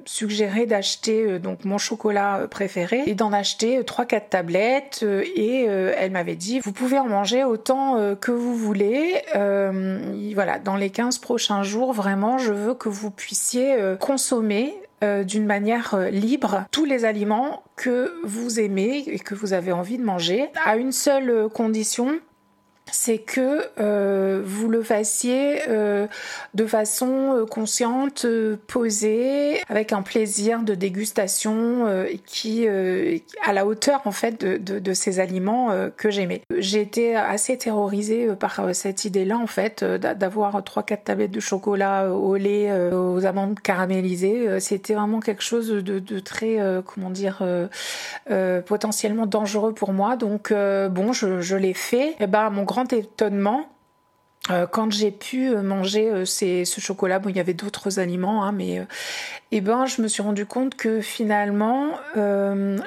suggéré 0.04 0.66
d'acheter 0.66 1.38
donc 1.38 1.64
mon 1.64 1.78
chocolat 1.78 2.46
préféré 2.50 3.02
et 3.06 3.14
d'en 3.14 3.32
acheter 3.32 3.82
3 3.84 4.04
4 4.04 4.30
tablettes 4.30 5.02
et 5.02 5.64
elle 5.64 6.10
m'avait 6.10 6.36
dit 6.36 6.60
vous 6.60 6.72
pouvez 6.72 6.98
en 6.98 7.06
manger 7.06 7.44
autant 7.44 8.14
que 8.20 8.30
vous 8.30 8.54
voulez. 8.54 9.22
voilà, 10.34 10.58
dans 10.58 10.76
les 10.76 10.90
15 10.90 11.18
prochains 11.18 11.62
jours, 11.62 11.92
vraiment, 11.92 12.38
je 12.38 12.52
veux 12.52 12.74
que 12.74 12.88
vous 12.88 13.10
puissiez 13.10 13.76
consommer 14.00 14.74
euh, 15.02 15.24
d'une 15.24 15.46
manière 15.46 15.94
euh, 15.94 16.10
libre 16.10 16.66
tous 16.70 16.84
les 16.84 17.06
aliments 17.06 17.62
que 17.76 18.12
vous 18.22 18.60
aimez 18.60 19.04
et 19.06 19.18
que 19.18 19.34
vous 19.34 19.54
avez 19.54 19.72
envie 19.72 19.96
de 19.96 20.04
manger, 20.04 20.48
à 20.66 20.76
une 20.76 20.92
seule 20.92 21.30
euh, 21.30 21.48
condition, 21.48 22.20
c'est 22.92 23.18
que 23.18 23.60
euh, 23.78 24.42
vous 24.44 24.68
le 24.68 24.82
fassiez 24.82 25.62
euh, 25.68 26.06
de 26.54 26.66
façon 26.66 27.36
euh, 27.36 27.46
consciente, 27.46 28.26
posée, 28.66 29.60
avec 29.68 29.92
un 29.92 30.02
plaisir 30.02 30.62
de 30.62 30.74
dégustation 30.74 31.86
qui 32.26 32.66
à 32.68 33.52
la 33.52 33.66
hauteur 33.66 34.00
en 34.04 34.12
fait 34.12 34.40
de, 34.40 34.78
de, 34.78 34.92
ces 34.92 35.20
aliments 35.20 35.70
que 35.96 36.10
j'aimais. 36.10 36.42
J'ai 36.56 36.80
été 36.80 37.16
assez 37.16 37.56
terrorisée 37.56 38.28
par 38.38 38.74
cette 38.74 39.04
idée-là 39.04 39.38
en 39.38 39.46
fait 39.46 39.84
d'avoir 39.84 40.62
trois 40.64 40.82
quatre 40.82 41.04
tablettes 41.04 41.30
de 41.30 41.40
chocolat 41.40 42.10
au 42.10 42.36
lait, 42.36 42.70
aux 42.92 43.24
amandes 43.24 43.58
caramélisées. 43.60 44.60
C'était 44.60 44.94
vraiment 44.94 45.20
quelque 45.20 45.42
chose 45.42 45.68
de, 45.68 45.98
de 45.98 46.20
très 46.20 46.58
comment 46.86 47.10
dire 47.10 47.42
potentiellement 48.66 49.26
dangereux 49.26 49.72
pour 49.72 49.92
moi. 49.92 50.16
Donc 50.16 50.52
bon, 50.52 51.12
je, 51.12 51.40
je 51.40 51.56
l'ai 51.56 51.74
fait. 51.74 52.10
Et 52.10 52.16
eh 52.20 52.26
ben 52.26 52.50
mon 52.50 52.64
grand 52.64 52.79
étonnement 52.84 53.66
euh, 54.50 54.66
quand 54.66 54.90
j'ai 54.90 55.10
pu 55.10 55.48
euh, 55.48 55.62
manger 55.62 56.10
euh, 56.10 56.24
ce 56.24 56.80
chocolat, 56.80 57.18
bon, 57.18 57.28
il 57.28 57.36
y 57.36 57.40
avait 57.40 57.54
d'autres 57.54 57.98
aliments, 57.98 58.42
hein, 58.42 58.52
mais 58.52 58.84
eh 59.52 59.60
ben, 59.60 59.84
je 59.84 60.00
me 60.00 60.08
suis 60.08 60.22
rendu 60.22 60.46
compte 60.46 60.74
que 60.76 61.00
finalement, 61.00 61.90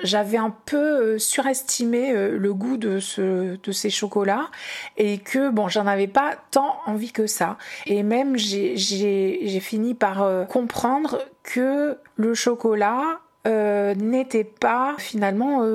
j'avais 0.04 0.38
un 0.38 0.54
peu 0.66 1.20
surestimé 1.20 2.14
le 2.14 2.54
goût 2.54 2.78
de, 2.78 3.00
ce, 3.00 3.58
de 3.62 3.72
ces 3.72 3.90
chocolats 3.90 4.50
et 4.98 5.18
que 5.20 5.50
bon, 5.50 5.68
j'en 5.68 5.86
avais 5.86 6.08
pas 6.08 6.36
tant 6.52 6.78
envie 6.86 7.12
que 7.12 7.28
ça. 7.28 7.58
Et 7.86 8.02
même 8.02 8.38
j'ai 8.38 9.60
fini 9.60 9.94
par 9.94 10.48
comprendre 10.48 11.20
que 11.44 11.98
le 12.16 12.34
chocolat 12.34 13.20
n'était 13.46 14.46
pas 14.46 14.96
finalement 14.98 15.66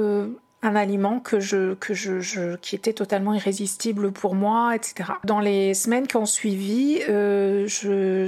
un 0.62 0.75
aliment 0.75 1.21
que 1.21 1.38
je, 1.38 1.75
que 1.75 1.95
je, 1.95 2.57
qui 2.57 2.75
était 2.75 2.93
totalement 2.93 3.33
irrésistible 3.33 4.11
pour 4.11 4.35
moi, 4.35 4.75
etc. 4.75 5.12
Dans 5.25 5.38
les 5.38 5.73
semaines 5.75 6.09
qui 6.09 6.17
ont 6.17 6.27
suivi, 6.27 7.00
euh, 7.09 7.69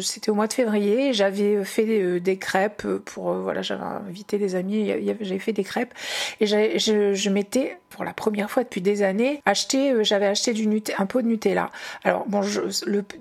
c'était 0.01 0.31
au 0.31 0.35
mois 0.35 0.47
de 0.47 0.53
février, 0.53 1.13
j'avais 1.13 1.65
fait 1.65 1.85
des, 1.85 2.21
des 2.21 2.37
crêpes 2.37 2.87
pour, 3.05 3.31
euh, 3.31 3.41
voilà, 3.41 3.63
j'avais 3.63 3.83
invité 3.83 4.39
des 4.39 4.55
amis, 4.55 4.93
j'avais 5.21 5.39
fait 5.41 5.53
des 5.53 5.65
crêpes 5.65 5.93
et 6.41 6.47
je, 6.47 7.29
m'étais 7.31 7.79
pour 7.91 8.05
la 8.05 8.15
première 8.15 8.51
fois 8.51 8.63
depuis 8.63 8.81
des 8.81 9.03
années, 9.03 9.43
acheté, 9.45 9.91
euh, 9.91 10.05
j'avais 10.05 10.27
acheté 10.27 10.55
un 10.97 11.07
pot 11.07 11.23
de 11.23 11.27
Nutella. 11.27 11.71
Alors 12.05 12.25
bon, 12.27 12.41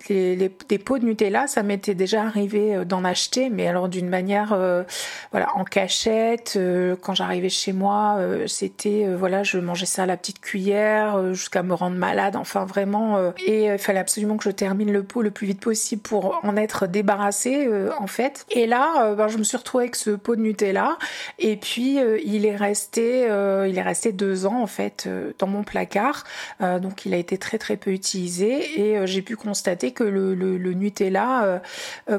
les, 0.10 0.36
des 0.38 0.78
pots 0.78 1.00
de 1.00 1.06
Nutella, 1.06 1.48
ça 1.48 1.64
m'était 1.64 1.96
déjà 1.96 2.24
arrivé 2.24 2.76
euh, 2.76 2.86
d'en 2.86 3.04
acheter, 3.04 3.50
mais 3.50 3.68
alors 3.68 3.90
d'une 3.90 4.08
manière, 4.08 4.54
euh, 4.54 4.84
voilà, 5.32 5.56
en 5.56 5.64
cachette. 5.64 6.58
quand 7.02 7.14
j'arrivais 7.14 7.50
chez 7.50 7.74
moi, 7.74 8.20
c'était, 8.48 8.99
voilà, 9.08 9.44
je 9.44 9.58
mangeais 9.58 9.86
ça 9.86 10.04
à 10.04 10.06
la 10.06 10.18
petite 10.18 10.40
cuillère 10.40 11.34
jusqu'à 11.34 11.64
me 11.64 11.74
rendre 11.74 11.98
malade. 11.98 12.36
Enfin 12.36 12.66
vraiment, 12.66 13.34
et 13.46 13.66
il 13.66 13.78
fallait 13.78 14.00
absolument 14.00 14.38
que 14.38 14.44
je 14.44 14.52
termine 14.52 14.92
le 14.92 15.04
pot 15.04 15.22
le 15.22 15.32
plus 15.32 15.48
vite 15.48 15.60
possible 15.60 16.02
pour 16.02 16.40
en 16.44 16.56
être 16.56 16.88
débarrassée, 16.88 17.70
en 18.00 18.08
fait. 18.08 18.46
Et 18.52 18.68
là, 18.68 19.14
ben, 19.16 19.28
je 19.28 19.38
me 19.38 19.44
suis 19.44 19.58
retrouvée 19.58 19.86
avec 19.86 19.96
ce 19.96 20.12
pot 20.12 20.36
de 20.36 20.42
Nutella, 20.42 20.98
et 21.38 21.58
puis 21.58 22.00
il 22.24 22.46
est 22.46 22.56
resté, 22.56 23.24
il 23.24 23.78
est 23.78 23.82
resté 23.82 24.12
deux 24.12 24.46
ans 24.46 24.62
en 24.62 24.68
fait 24.68 25.06
euh, 25.08 25.32
dans 25.40 25.48
mon 25.48 25.64
placard, 25.64 26.24
euh, 26.62 26.80
donc 26.80 27.06
il 27.06 27.14
a 27.14 27.18
été 27.18 27.38
très 27.38 27.58
très 27.58 27.78
peu 27.78 27.92
utilisé 27.92 28.80
et 28.80 28.98
euh, 28.98 29.06
j'ai 29.06 29.22
pu 29.22 29.36
constater 29.36 29.92
que 29.92 30.04
le, 30.04 30.36
le, 30.36 30.74
Nutella 30.74 31.62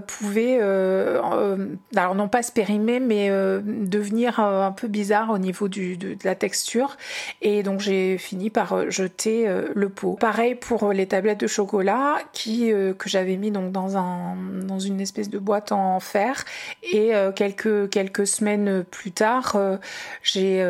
pouvait, 0.07 0.61
alors 0.61 2.15
non 2.15 2.29
pas 2.29 2.43
se 2.43 2.53
périmer, 2.53 3.01
mais 3.01 3.31
devenir 3.31 4.41
un 4.41 4.73
peu 4.73 4.89
bizarre 4.89 5.31
au 5.31 5.39
niveau 5.39 5.69
du, 5.69 5.97
de, 5.97 6.17
la 6.25 6.35
texture 6.35 6.70
et 7.43 7.63
donc 7.63 7.81
j'ai 7.81 8.19
fini 8.19 8.51
par 8.51 8.91
jeter 8.91 9.49
le 9.75 9.89
pot. 9.89 10.17
Pareil 10.19 10.55
pour 10.55 10.93
les 10.93 11.07
tablettes 11.07 11.41
de 11.41 11.47
chocolat 11.47 12.19
qui 12.33 12.71
que 12.71 13.09
j'avais 13.09 13.37
mis 13.37 13.51
donc 13.51 13.73
dans 13.73 13.97
un 13.97 14.37
dans 14.63 14.79
une 14.79 15.01
espèce 15.01 15.31
de 15.31 15.39
boîte 15.39 15.73
en 15.73 16.01
fer 16.01 16.45
et 16.83 17.13
quelques 17.35 17.91
quelques 17.91 18.27
semaines 18.27 18.85
plus 18.85 19.13
tard 19.13 19.57
j'ai 20.23 20.63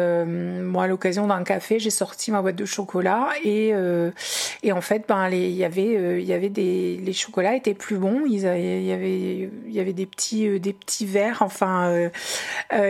moi 0.62 0.84
à 0.84 0.86
l'occasion 0.86 1.26
d'un 1.26 1.44
café 1.44 1.78
j'ai 1.78 1.90
sorti 1.90 2.30
ma 2.30 2.42
boîte 2.42 2.56
de 2.56 2.64
chocolat 2.64 3.28
et, 3.44 3.70
euh, 3.72 4.10
et 4.62 4.72
en 4.72 4.80
fait, 4.80 5.04
ben, 5.08 5.28
il 5.30 5.50
y 5.50 5.64
avait, 5.64 5.96
euh, 5.96 6.20
il 6.20 6.26
y 6.26 6.32
avait 6.32 6.48
des, 6.48 6.96
les 7.02 7.12
chocolats 7.12 7.56
étaient 7.56 7.74
plus 7.74 7.96
bons. 7.96 8.22
il 8.26 8.40
y 8.40 8.46
avait, 8.46 9.50
y 9.68 9.80
avait 9.80 9.92
des 9.92 10.06
petits, 10.06 10.48
euh, 10.48 10.58
des 10.58 10.72
petits 10.72 11.06
verres, 11.06 11.42
enfin, 11.42 12.10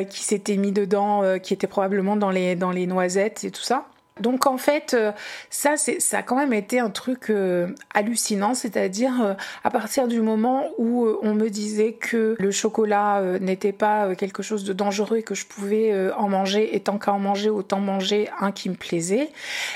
qui 0.08 0.24
s'étaient 0.24 0.56
mis 0.56 0.72
dedans, 0.72 1.38
qui 1.42 1.54
étaient 1.54 1.66
probablement 1.66 2.16
dans 2.16 2.30
les, 2.30 2.56
dans 2.56 2.70
les 2.70 2.86
et 3.02 3.50
tout 3.50 3.62
ça. 3.62 3.86
Donc 4.20 4.46
en 4.46 4.58
fait, 4.58 4.94
euh, 4.94 5.12
ça, 5.48 5.76
ça 5.76 6.18
a 6.18 6.22
quand 6.22 6.36
même 6.36 6.52
été 6.52 6.78
un 6.78 6.90
truc 6.90 7.30
euh, 7.30 7.68
hallucinant, 7.94 8.54
c'est-à-dire 8.54 9.12
euh, 9.22 9.34
à 9.64 9.70
partir 9.70 10.08
du 10.08 10.20
moment 10.20 10.66
où 10.78 11.08
on 11.22 11.34
me 11.34 11.48
disait 11.48 11.94
que 11.94 12.36
le 12.38 12.50
chocolat 12.50 13.22
n'était 13.40 13.72
pas 13.72 14.14
quelque 14.14 14.42
chose 14.42 14.64
de 14.64 14.72
dangereux 14.72 15.18
et 15.18 15.22
que 15.22 15.34
je 15.34 15.46
pouvais 15.46 16.10
en 16.12 16.28
manger, 16.28 16.76
et 16.76 16.80
tant 16.80 16.98
qu'à 16.98 17.12
en 17.12 17.18
manger, 17.18 17.50
autant 17.50 17.80
manger 17.80 18.28
un 18.40 18.52
qui 18.52 18.68
me 18.68 18.74
plaisait, 18.74 19.24
et 19.24 19.30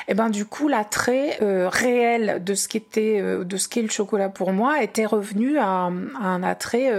eh 0.08 0.14
ben 0.14 0.28
du 0.28 0.44
coup 0.44 0.68
l'attrait 0.68 1.38
réel 1.40 2.42
de 2.44 2.54
ce 2.54 2.68
qu'était, 2.68 3.20
de 3.22 3.56
ce 3.56 3.68
qu'est 3.68 3.82
le 3.82 3.88
chocolat 3.88 4.28
pour 4.28 4.52
moi 4.52 4.82
était 4.82 5.06
revenu 5.06 5.58
à 5.58 5.90
un 6.20 6.42
attrait 6.42 6.90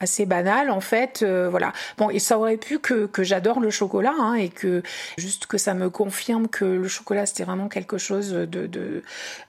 assez 0.00 0.26
banal 0.26 0.70
en 0.70 0.80
fait 0.80 1.22
euh, 1.22 1.48
voilà. 1.48 1.72
Bon 1.96 2.10
et 2.10 2.18
ça 2.18 2.38
aurait 2.38 2.58
pu 2.58 2.78
que, 2.78 3.06
que 3.06 3.22
j'adore 3.22 3.60
le 3.60 3.70
chocolat 3.70 4.14
hein, 4.18 4.34
et 4.34 4.50
que 4.50 4.82
juste 5.16 5.46
que 5.46 5.56
ça 5.56 5.72
me 5.74 5.88
confirme 5.88 6.48
que 6.48 6.64
le 6.64 6.88
chocolat 6.88 7.24
c'était 7.24 7.44
vraiment 7.44 7.68
quelque 7.68 7.96
chose 7.96 8.32
de, 8.32 9.02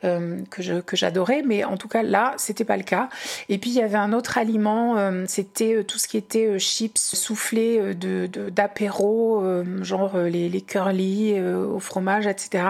euh, 0.03 0.39
que 0.49 0.79
que 0.81 0.95
j'adorais. 0.95 1.43
Mais 1.45 1.63
en 1.63 1.75
tout 1.75 1.89
cas 1.89 2.01
là 2.01 2.33
c'était 2.37 2.63
pas 2.63 2.77
le 2.77 2.83
cas. 2.83 3.09
Et 3.49 3.57
puis 3.57 3.71
il 3.71 3.75
y 3.75 3.81
avait 3.81 3.97
un 3.97 4.13
autre 4.13 4.37
aliment 4.37 4.97
euh, 4.97 5.25
c'était 5.27 5.83
tout 5.83 5.97
ce 5.97 6.07
qui 6.07 6.17
était 6.17 6.57
chips 6.59 6.97
soufflés 6.97 7.93
de 7.93 8.27
d'apéro 8.49 9.43
genre 9.81 10.17
les, 10.17 10.49
les 10.49 10.61
curly 10.61 11.39
au 11.41 11.79
fromage 11.79 12.25
etc 12.27 12.63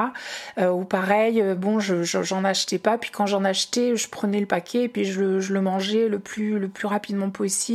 ou 0.60 0.84
pareil 0.84 1.43
bon 1.55 1.79
je 1.79 2.03
j'en 2.03 2.43
achetais 2.43 2.79
pas. 2.79 2.98
Puis 2.98 3.12
quand 3.12 3.27
j'en 3.27 3.43
achetais 3.43 3.96
je 3.96 4.10
prenais 4.10 4.39
le 4.39 4.46
paquet 4.48 4.84
et 4.84 4.89
puis 4.89 5.05
je, 5.05 5.39
je 5.39 5.53
le 5.53 5.62
mangeais 5.62 6.07
le 6.07 6.19
plus 6.19 6.57
le 6.57 6.67
plus 6.67 6.88
rapidement 6.88 7.29
possible 7.29 7.66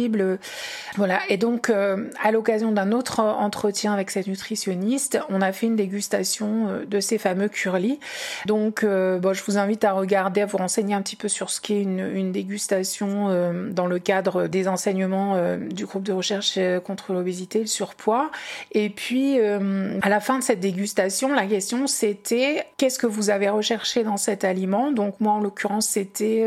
voilà. 0.97 1.21
Et 1.29 1.37
donc, 1.37 1.71
euh, 1.71 2.11
à 2.23 2.33
l'occasion 2.33 2.73
d'un 2.73 2.93
autre 2.93 3.21
entretien 3.21 3.93
avec 3.93 4.11
cette 4.11 4.27
nutritionniste, 4.27 5.19
on 5.29 5.41
a 5.41 5.53
fait 5.53 5.67
une 5.67 5.77
dégustation 5.77 6.69
euh, 6.69 6.85
de 6.85 7.01
ces 7.01 7.19
fameux 7.19 7.49
curly. 7.49 7.99
Donc, 8.47 8.85
euh, 8.85 9.19
bon, 9.19 9.33
je 9.33 9.43
vous 9.45 9.59
invite 9.59 9.85
à 9.85 9.93
regarder, 9.93 10.43
à 10.43 10.47
vous 10.47 10.59
renseigner 10.59 10.95
un 10.95 11.03
petit 11.03 11.17
peu 11.17 11.29
sur 11.29 11.51
ce 11.51 11.61
qu'est 11.61 11.83
une, 11.83 12.33
dégustation 12.33 13.29
dans 13.73 13.87
le 13.87 13.99
cadre 13.99 14.47
des 14.47 14.69
enseignements 14.69 15.57
du 15.59 15.85
groupe 15.85 16.03
de 16.03 16.13
recherche 16.13 16.59
contre 16.85 17.13
l'obésité 17.13 17.59
et 17.59 17.63
le 17.63 17.67
surpoids. 17.67 18.31
Et 18.73 18.89
puis, 18.89 19.39
à 19.41 20.09
la 20.09 20.21
fin 20.21 20.39
de 20.39 20.45
cette 20.45 20.61
dégustation, 20.61 21.35
la 21.35 21.47
question 21.47 21.87
c'était 21.87 22.65
qu'est-ce 22.79 22.99
que 22.99 23.07
vous 23.07 23.31
avez 23.31 23.49
recherché 23.49 24.05
dans 24.05 24.17
cet 24.17 24.45
aliment? 24.45 24.93
Donc, 24.93 25.21
moi, 25.21 25.33
en 25.33 25.41
l'occurrence, 25.41 25.89
c'était 25.89 26.47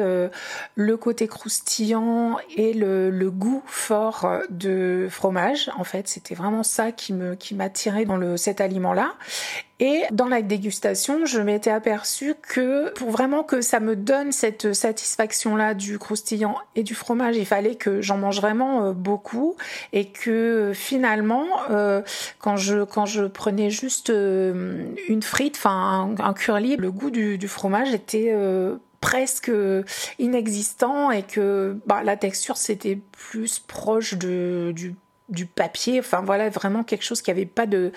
le 0.76 0.98
côté 0.98 1.28
croustillant 1.28 2.38
et 2.56 2.74
le, 2.74 3.10
le 3.10 3.30
goût 3.36 3.64
fort 3.66 4.28
de 4.50 5.08
fromage. 5.10 5.70
En 5.78 5.84
fait, 5.84 6.08
c'était 6.08 6.36
vraiment 6.36 6.64
ça 6.64 6.92
qui 6.92 7.14
me 7.14 7.36
qui 7.36 7.56
m'attirait 7.56 8.06
dans 8.06 8.18
le 8.18 8.38
cet 8.38 8.62
aliment-là. 8.62 9.14
Et 9.82 10.04
dans 10.12 10.28
la 10.28 10.42
dégustation, 10.42 11.26
je 11.26 11.42
m'étais 11.42 11.70
aperçue 11.70 12.34
que 12.42 12.94
pour 12.94 13.12
vraiment 13.12 13.44
que 13.44 13.60
ça 13.60 13.82
me 13.82 13.98
donne 13.98 14.32
cette 14.32 14.74
satisfaction-là 14.74 15.74
du 15.74 16.00
croustillant 16.00 16.56
et 16.78 16.84
du 16.84 16.96
fromage, 16.96 17.36
il 17.36 17.46
fallait 17.46 17.76
que 17.76 18.02
j'en 18.02 18.18
mange 18.18 18.40
vraiment 18.40 18.86
euh, 18.86 18.92
beaucoup 18.94 19.58
et 19.92 20.06
que 20.06 20.72
finalement, 20.74 21.46
euh, 21.72 22.02
quand 22.40 22.56
je 22.56 22.86
quand 22.86 23.06
je 23.06 23.26
prenais 23.26 23.70
juste 23.70 24.12
euh, 24.12 24.86
une 25.10 25.22
frite, 25.22 25.56
enfin 25.58 26.16
un, 26.20 26.34
curly, 26.34 26.78
le 26.78 26.90
goût 26.90 27.10
du 27.10 27.48
fromage 27.50 27.94
était 27.94 28.34
presque 29.06 29.52
inexistant 30.18 31.12
et 31.12 31.22
que 31.22 31.78
bah, 31.86 32.02
la 32.04 32.18
texture 32.18 32.58
c'était 32.58 32.98
plus 33.12 33.60
proche 33.60 34.16
de, 34.16 34.72
du 34.76 34.96
du 35.30 35.46
papier. 35.46 36.00
Enfin 36.00 36.22
voilà 36.22 36.50
vraiment 36.50 36.84
quelque 36.84 37.04
chose 37.04 37.22
qui 37.22 37.30
avait 37.30 37.46
pas 37.46 37.68
de 37.68 37.92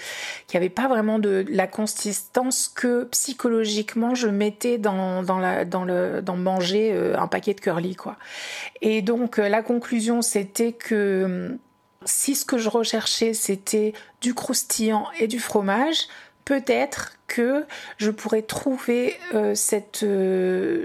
qui 0.47 0.59
avait 0.59 0.69
pas 0.69 0.87
vraiment 0.87 1.19
de 1.19 1.47
la 1.49 1.67
consistance 1.67 2.69
que 2.69 3.05
psychologiquement 3.05 4.15
je 4.15 4.29
mettais 4.29 4.77
dans 4.77 5.23
dans 5.23 5.39
la 5.39 5.65
dans 5.65 5.85
le 5.85 6.21
dans 6.21 6.37
manger 6.37 6.93
euh, 6.93 7.19
un 7.19 7.27
paquet 7.27 7.55
de 7.55 7.61
curly 7.61 7.97
quoi. 7.97 8.17
Et 8.83 9.01
donc 9.01 9.39
euh, 9.39 9.49
la 9.49 9.63
conclusion 9.63 10.21
c'était 10.21 10.73
que 10.73 11.23
hum, 11.25 11.59
si 12.05 12.35
ce 12.35 12.45
que 12.45 12.59
je 12.59 12.69
recherchais 12.69 13.33
c'était 13.33 13.95
du 14.21 14.35
croustillant 14.35 15.07
et 15.19 15.27
du 15.27 15.41
fromage 15.41 16.09
peut-être 16.49 17.19
que 17.27 17.67
je 17.99 18.11
pourrais 18.11 18.41
trouver 18.41 19.15
euh, 19.35 19.55
euh, 20.03 20.85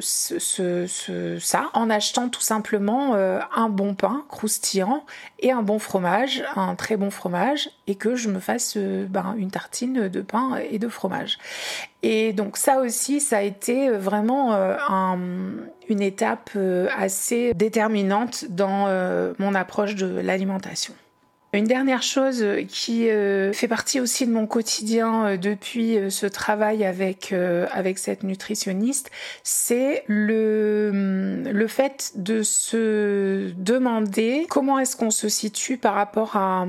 ça 1.39 1.69
en 1.73 1.89
achetant 1.89 2.27
tout 2.27 2.41
simplement 2.41 3.15
euh, 3.15 3.39
un 3.55 3.69
bon 3.69 3.95
pain 3.95 4.25
croustillant 4.27 5.05
et 5.39 5.53
un 5.53 5.61
bon 5.61 5.79
fromage, 5.79 6.43
un 6.57 6.75
très 6.75 6.97
bon 6.97 7.09
fromage, 7.11 7.69
et 7.87 7.95
que 7.95 8.15
je 8.15 8.27
me 8.27 8.39
fasse 8.41 8.75
ben, 8.77 9.35
une 9.37 9.51
tartine 9.51 10.09
de 10.09 10.21
pain 10.21 10.57
et 10.69 10.79
de 10.79 10.89
fromage. 10.89 11.37
Et 12.01 12.33
donc 12.33 12.57
ça 12.57 12.79
aussi, 12.79 13.21
ça 13.21 13.37
a 13.37 13.41
été 13.41 13.89
vraiment 13.89 14.53
un, 14.53 15.17
une 15.87 16.01
étape 16.01 16.49
assez 16.97 17.53
déterminante 17.53 18.43
dans 18.49 18.89
mon 19.39 19.55
approche 19.55 19.95
de 19.95 20.19
l'alimentation. 20.19 20.93
Une 21.55 21.65
dernière 21.65 22.01
chose 22.01 22.43
qui 22.67 23.11
euh, 23.11 23.53
fait 23.53 23.67
partie 23.67 23.99
aussi 23.99 24.25
de 24.25 24.31
mon 24.31 24.47
quotidien 24.47 25.25
euh, 25.25 25.37
depuis 25.37 25.99
euh, 25.99 26.09
ce 26.09 26.25
travail 26.25 26.83
avec 26.83 27.29
cette 27.99 28.23
nutritionniste, 28.23 29.11
c'est 29.43 30.03
le 30.07 30.89
hum, 30.91 31.43
le 31.43 31.67
fait 31.67 32.11
de 32.15 32.41
se 32.41 33.51
demander 33.55 34.47
comment 34.49 34.79
est-ce 34.79 34.95
qu'on 34.95 35.11
se 35.11 35.29
situe 35.29 35.77
par 35.77 35.93
rapport 35.93 36.35
à, 36.35 36.65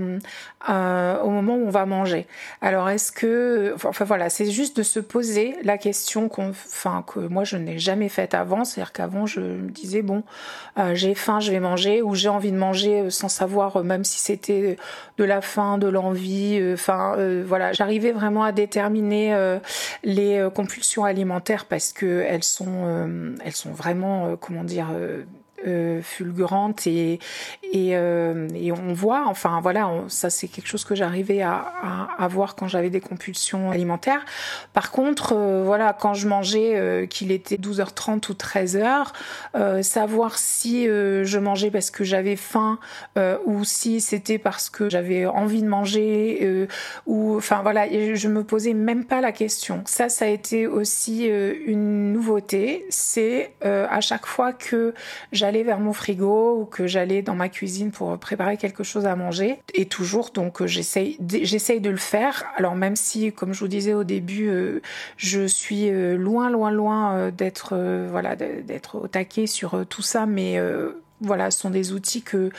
au 1.23 1.31
moment 1.31 1.57
où 1.57 1.67
on 1.67 1.71
va 1.71 1.87
manger. 1.87 2.27
Alors 2.61 2.89
est-ce 2.91 3.11
que 3.13 3.75
enfin 3.83 4.05
voilà, 4.05 4.29
c'est 4.29 4.51
juste 4.51 4.77
de 4.77 4.83
se 4.83 5.01
poser 5.01 5.57
la 5.63 5.79
question 5.79 6.29
que 6.29 7.21
moi 7.21 7.45
je 7.45 7.57
n'ai 7.57 7.79
jamais 7.79 8.09
faite 8.09 8.35
avant, 8.35 8.65
c'est-à-dire 8.65 8.93
qu'avant 8.93 9.27
je 9.27 9.41
me 9.41 9.71
disais 9.71 10.03
bon, 10.03 10.25
j'ai 10.93 11.15
faim, 11.15 11.41
je 11.41 11.51
vais 11.51 11.61
manger 11.61 12.03
ou 12.03 12.15
j'ai 12.15 12.29
envie 12.29 12.53
de 12.53 12.57
manger 12.57 13.11
sans 13.11 13.29
savoir 13.29 13.85
même 13.85 14.05
si 14.05 14.21
c'était 14.21 14.74
de 15.19 15.25
la 15.25 15.41
faim, 15.41 15.79
de 15.79 15.89
l'envie. 15.89 16.59
Euh, 16.61 16.75
enfin, 16.75 17.15
euh, 17.19 17.45
voilà, 17.47 17.73
j'arrivais 17.73 18.13
vraiment 18.13 18.45
à 18.45 18.53
déterminer 18.53 19.35
euh, 19.35 19.59
les 20.03 20.47
compulsions 20.55 21.05
alimentaires 21.05 21.67
parce 21.67 21.93
que 21.93 22.25
elles 22.27 22.45
sont, 22.45 23.37
elles 23.45 23.53
sont 23.53 23.73
vraiment, 23.73 24.37
comment 24.37 24.65
dire 24.65 24.89
euh, 25.67 26.03
fulgurante 26.03 26.87
et 26.87 27.19
euh, 27.75 28.49
et, 28.55 28.71
on 28.71 28.93
voit 28.93 29.25
enfin 29.27 29.61
voilà 29.63 29.91
ça 30.09 30.31
c'est 30.31 30.47
quelque 30.47 30.67
chose 30.67 30.85
que 30.85 30.95
j'arrivais 30.95 31.43
à, 31.43 31.57
à, 32.19 32.29
voir 32.29 32.55
quand 32.55 32.69
j'avais 32.69 32.91
des 32.91 33.01
compulsions 33.01 33.71
alimentaires. 33.71 34.25
Par 34.73 34.91
contre 34.91 35.33
euh, 35.35 35.63
voilà 35.65 35.97
quand 35.99 36.15
je 36.15 36.29
mangeais 36.29 37.07
qu'il 37.09 37.33
était 37.33 37.57
12h30 37.57 38.31
ou 38.31 38.35
13h 38.35 39.83
savoir 39.83 40.39
si 40.39 40.85
je 40.87 41.39
mangeais 41.39 41.71
parce 41.71 41.91
que 41.91 42.05
j'avais 42.05 42.37
faim 42.37 42.79
ou 43.47 43.65
si 43.65 44.01
c'était 44.01 44.39
parce 44.39 44.71
que 44.71 44.89
j'avais 44.89 45.27
envie 45.27 45.63
de 45.63 45.69
manger 45.69 46.69
ou 47.07 47.37
enfin 47.37 47.63
voilà 47.63 47.87
je 47.89 48.29
me 48.29 48.45
posais 48.45 48.75
même 48.75 49.05
pas 49.05 49.21
la 49.21 49.33
question. 49.33 49.83
Ça 49.87 50.09
ça 50.09 50.27
a 50.27 50.29
été 50.29 50.67
aussi 50.67 51.27
une 51.27 52.13
nouveauté. 52.13 52.87
C'est 52.91 53.53
à 53.63 54.01
chaque 54.01 54.27
fois 54.27 54.53
que 54.53 54.95
j'allais 55.33 55.54
vers 55.63 55.79
mon 55.79 55.93
frigo 55.93 56.59
ou 56.61 56.65
que 56.65 56.87
j'allais 56.87 57.23
dans 57.23 57.35
ma 57.35 57.49
cuisine 57.49 57.91
pour 57.91 58.19
préparer 58.19 58.57
quelque 58.57 58.83
chose 58.83 59.07
à 59.07 59.17
manger. 59.17 59.59
Et 59.75 59.87
toujours, 59.87 60.31
donc 60.31 60.63
euh, 60.63 60.67
j'essaye, 60.67 61.19
de 61.19 61.91
le 61.91 61.97
faire. 61.97 62.45
Alors 62.57 62.75
même 62.75 62.97
si, 62.97 63.33
comme 63.33 63.53
je 63.53 63.61
vous 63.61 63.69
disais 63.69 63.95
au 63.95 64.05
début, 64.05 64.49
euh, 64.49 64.81
je 65.17 65.47
suis 65.47 65.91
euh, 65.91 66.17
loin, 66.17 66.51
loin, 66.51 66.71
loin 66.71 67.31
d'être, 67.31 67.77
voilà, 68.11 68.37
au 68.95 69.09
taquet 69.09 69.47
sur 69.47 69.85
tout 69.89 70.03
ça, 70.03 70.27
mais 70.27 70.59
voilà, 71.21 71.51
ce 71.51 71.61
sont 71.61 71.71
des 71.71 71.93
outils 71.93 72.23
que 72.23 72.51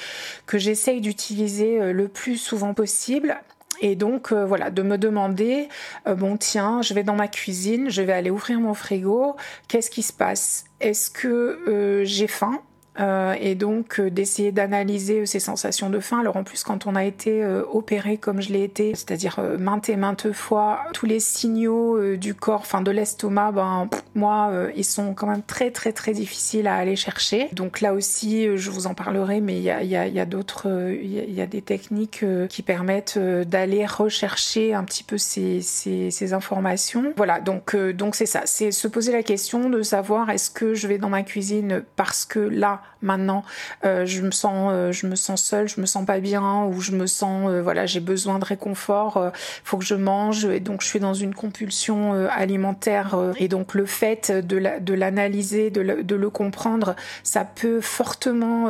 que 0.46 0.58
j'essaye 0.58 1.02
d'utiliser 1.02 1.94
le 1.94 2.08
plus 2.08 2.38
souvent 2.38 2.74
possible. 2.74 3.36
Et 3.82 3.96
donc 3.96 4.32
voilà, 4.32 4.70
de 4.70 4.82
me 4.82 4.98
demander 4.98 5.68
bon 6.06 6.38
tiens, 6.38 6.82
je 6.82 6.94
vais 6.94 7.04
dans 7.04 7.16
ma 7.16 7.28
cuisine, 7.28 7.90
je 7.90 8.02
vais 8.02 8.14
aller 8.14 8.30
ouvrir 8.30 8.60
mon 8.60 8.74
frigo, 8.74 9.36
qu'est-ce 9.68 9.90
qui 9.90 10.04
se 10.04 10.14
passe? 10.14 10.66
Est-ce 10.80 11.10
que 11.10 12.04
j'ai 12.06 12.28
faim? 12.28 12.62
Euh, 13.00 13.36
et 13.40 13.56
donc 13.56 14.00
euh, 14.00 14.10
d'essayer 14.10 14.52
d'analyser 14.52 15.26
ces 15.26 15.40
sensations 15.40 15.90
de 15.90 16.00
faim. 16.00 16.20
Alors 16.20 16.38
en 16.38 16.44
plus 16.44 16.64
quand 16.64 16.88
on 16.88 16.96
a 16.96 17.04
été 17.04 17.44
euh, 17.44 17.64
opéré 17.72 18.18
comme 18.18 18.42
je 18.42 18.54
l'ai 18.54 18.64
été, 18.64 18.96
c'est-à-dire 18.96 19.40
maintes 19.60 19.90
et 19.90 19.98
maintes 19.98 20.32
fois, 20.32 20.80
tous 20.94 21.06
les 21.06 21.20
signaux 21.20 22.16
du 22.16 22.34
corps, 22.34 22.62
enfin 22.62 22.82
de 22.82 22.92
l'estomac, 22.92 23.52
ben 23.52 23.90
moi 24.14 24.52
ils 24.76 24.86
sont 24.86 25.14
quand 25.14 25.28
même 25.28 25.44
très 25.44 25.72
très 25.72 25.92
très 25.92 26.14
difficiles 26.14 26.68
à 26.68 26.76
aller 26.76 26.96
chercher. 26.96 27.50
Donc 27.52 27.82
là 27.82 27.94
aussi 27.94 28.58
je 28.58 28.72
vous 28.72 28.88
en 28.88 28.94
parlerai, 28.94 29.42
mais 29.42 29.58
il 29.58 29.64
y 29.64 29.70
a, 29.70 29.84
y 29.84 29.96
a, 29.96 30.08
y 30.08 30.20
a 30.20 30.26
d'autres, 30.26 30.68
il 31.02 31.34
y, 31.34 31.42
a 31.42 31.46
des 31.46 31.62
techniques 31.62 32.26
qui 32.50 32.62
permettent 32.62 33.18
d'aller 33.18 33.86
rechercher 33.86 34.74
un 34.74 34.84
petit 34.84 35.04
peu 35.04 35.18
ces, 35.18 35.62
ces, 35.62 36.12
ces 36.12 36.34
informations. 36.34 37.14
Voilà 37.18 37.40
donc 37.40 37.76
donc 37.76 38.16
c'est 38.16 38.26
ça, 38.26 38.42
c'est 38.46 38.72
se 38.72 38.88
poser 38.88 39.12
la 39.12 39.24
question 39.24 39.70
de 39.70 39.82
savoir 39.82 40.30
est-ce 40.30 40.50
que 40.50 40.74
je 40.74 40.88
vais 40.88 40.98
dans 40.98 41.10
ma 41.10 41.24
cuisine 41.24 41.84
parce 41.96 42.26
que 42.26 42.40
là 42.40 42.82
maintenant. 43.02 43.44
Euh, 43.86 44.06
je 44.06 44.22
me 44.22 44.32
sens 44.32 44.72
euh, 44.74 44.92
je 44.92 45.08
me 45.08 45.16
sens 45.16 45.44
seule 45.44 45.68
je 45.68 45.80
me 45.80 45.86
sens 45.86 46.06
pas 46.06 46.20
bien 46.20 46.66
ou 46.66 46.82
je 46.82 46.92
me 46.92 47.08
sens 47.08 47.50
euh, 47.50 47.62
voilà 47.62 47.86
j'ai 47.86 48.00
besoin 48.00 48.40
de 48.40 48.46
réconfort 48.46 49.32
faut 49.64 49.78
que 49.78 49.86
je 49.86 49.96
mange 49.96 50.46
et 50.46 50.60
donc 50.60 50.82
je 50.82 50.88
suis 50.88 51.00
dans 51.00 51.14
une 51.14 51.34
compulsion 51.34 52.14
alimentaire 52.30 53.18
et 53.38 53.48
donc 53.48 53.74
le 53.74 53.86
fait 53.86 54.32
de 54.32 54.94
l'analyser 54.94 55.70
de, 55.70 56.02
de 56.02 56.16
le 56.16 56.30
comprendre 56.30 56.96
ça 57.24 57.46
peut 57.46 57.82
fortement 57.82 58.68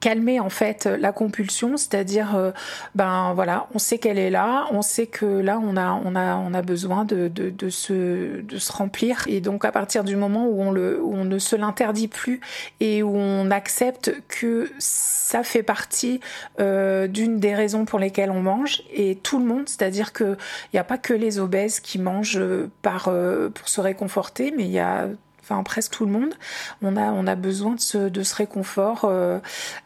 calmer 0.00 0.40
en 0.40 0.50
fait 0.50 0.86
la 0.86 1.12
compulsion, 1.12 1.76
c'est-à-dire 1.76 2.34
euh, 2.34 2.50
ben 2.94 3.32
voilà, 3.34 3.68
on 3.74 3.78
sait 3.78 3.98
qu'elle 3.98 4.18
est 4.18 4.30
là, 4.30 4.66
on 4.70 4.82
sait 4.82 5.06
que 5.06 5.26
là 5.26 5.60
on 5.62 5.76
a 5.76 5.92
on 6.04 6.16
a 6.16 6.36
on 6.36 6.54
a 6.54 6.62
besoin 6.62 7.04
de, 7.04 7.28
de, 7.28 7.50
de 7.50 7.70
se 7.70 8.40
de 8.40 8.58
se 8.58 8.72
remplir. 8.72 9.24
Et 9.28 9.40
donc 9.40 9.64
à 9.64 9.72
partir 9.72 10.04
du 10.04 10.16
moment 10.16 10.46
où 10.46 10.60
on 10.62 10.70
le 10.70 11.00
où 11.02 11.14
on 11.14 11.24
ne 11.24 11.38
se 11.38 11.54
l'interdit 11.56 12.08
plus 12.08 12.40
et 12.80 13.02
où 13.02 13.14
on 13.14 13.50
accepte 13.50 14.12
que 14.28 14.70
ça 14.78 15.42
fait 15.42 15.62
partie 15.62 16.20
euh, 16.58 17.06
d'une 17.06 17.38
des 17.38 17.54
raisons 17.54 17.84
pour 17.84 17.98
lesquelles 17.98 18.30
on 18.30 18.42
mange 18.42 18.82
et 18.92 19.16
tout 19.16 19.38
le 19.38 19.44
monde, 19.44 19.68
c'est-à-dire 19.68 20.12
que 20.12 20.36
il 20.72 20.76
n'y 20.76 20.80
a 20.80 20.84
pas 20.84 20.98
que 20.98 21.14
les 21.14 21.38
obèses 21.38 21.80
qui 21.80 21.98
mangent 21.98 22.42
par 22.82 23.08
euh, 23.08 23.50
pour 23.50 23.68
se 23.68 23.80
réconforter, 23.80 24.52
mais 24.56 24.64
il 24.64 24.72
y 24.72 24.78
a 24.80 25.08
enfin 25.42 25.62
presque 25.62 25.92
tout 25.92 26.06
le 26.06 26.12
monde, 26.12 26.34
on 26.82 26.96
a 26.96 27.10
on 27.12 27.26
a 27.26 27.34
besoin 27.34 27.74
de 27.74 28.22
ce 28.22 28.34
réconfort 28.34 29.04
euh, 29.04 29.38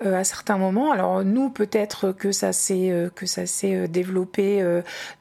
euh, 0.05 0.19
à 0.19 0.25
certains 0.25 0.57
moments. 0.57 0.93
Alors 0.93 1.25
nous 1.25 1.51
peut-être 1.51 2.12
que 2.12 2.33
ça 2.33 2.53
s'est 2.53 2.90
euh, 2.90 3.87
développé 3.88 4.64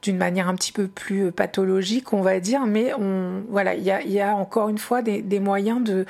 d'une 0.02 0.16
manière 0.16 0.48
un 0.48 0.54
petit 0.54 0.72
peu 0.72 0.86
plus 0.86 1.32
pathologique, 1.32 2.12
on 2.12 2.22
va 2.22 2.40
dire, 2.40 2.66
mais 2.66 2.92
on 2.94 3.42
voilà 3.48 3.74
il 3.74 3.82
y 3.84 4.20
a 4.20 4.34
encore 4.34 4.68
une 4.68 4.78
fois 4.78 5.02
des, 5.02 5.40
moyens 5.40 5.82
de 5.82 6.06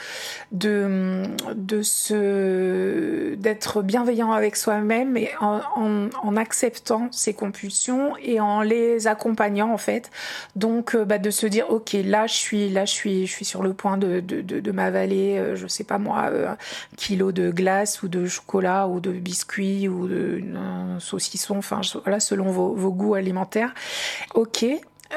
de 0.52 1.82
se 1.82 3.34
d'être 3.34 3.82
bienveillant 3.82 4.32
avec 4.32 4.56
soi-même 4.56 5.16
et 5.16 5.30
en, 5.40 6.36
acceptant 6.36 7.08
ses 7.12 7.32
compulsions 7.32 8.16
et 8.20 8.40
en 8.40 8.60
les 8.60 9.06
accompagnant 9.06 9.72
en 9.72 9.78
fait. 9.78 10.10
Donc 10.56 10.96
bah, 10.96 11.18
de 11.18 11.30
se 11.30 11.46
dire 11.46 11.70
ok 11.70 11.96
là 12.04 12.26
je 12.26 12.34
suis 12.34 12.68
là 12.68 12.84
je 12.84 12.92
suis 12.92 13.26
je 13.26 13.32
suis 13.32 13.44
sur 13.44 13.62
le 13.62 13.72
point 13.72 13.96
de 13.96 14.13
de, 14.20 14.40
de, 14.40 14.60
de 14.60 14.72
m'avaler, 14.72 15.38
euh, 15.38 15.56
je 15.56 15.66
sais 15.66 15.84
pas 15.84 15.98
moi, 15.98 16.28
euh, 16.30 16.48
un 16.48 16.56
kilo 16.96 17.32
de 17.32 17.50
glace 17.50 18.02
ou 18.02 18.08
de 18.08 18.26
chocolat 18.26 18.86
ou 18.88 19.00
de 19.00 19.12
biscuits 19.12 19.88
ou 19.88 20.08
de 20.08 20.42
saucisson, 20.98 21.58
enfin 21.58 21.80
voilà, 22.02 22.20
selon 22.20 22.50
vos, 22.50 22.74
vos 22.74 22.92
goûts 22.92 23.14
alimentaires. 23.14 23.74
Ok, 24.34 24.64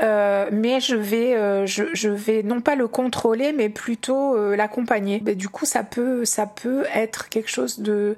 euh, 0.03 0.49
mais 0.51 0.79
je 0.79 0.95
vais, 0.95 1.65
je, 1.67 1.83
je, 1.93 2.09
vais 2.09 2.43
non 2.43 2.61
pas 2.61 2.75
le 2.75 2.87
contrôler, 2.87 3.53
mais 3.53 3.69
plutôt 3.69 4.35
euh, 4.35 4.55
l'accompagner. 4.55 5.19
Du 5.19 5.49
coup, 5.49 5.65
ça 5.65 5.83
peut, 5.83 6.25
ça 6.25 6.45
peut 6.45 6.85
être 6.93 7.29
quelque 7.29 7.49
chose 7.49 7.79
de 7.79 8.15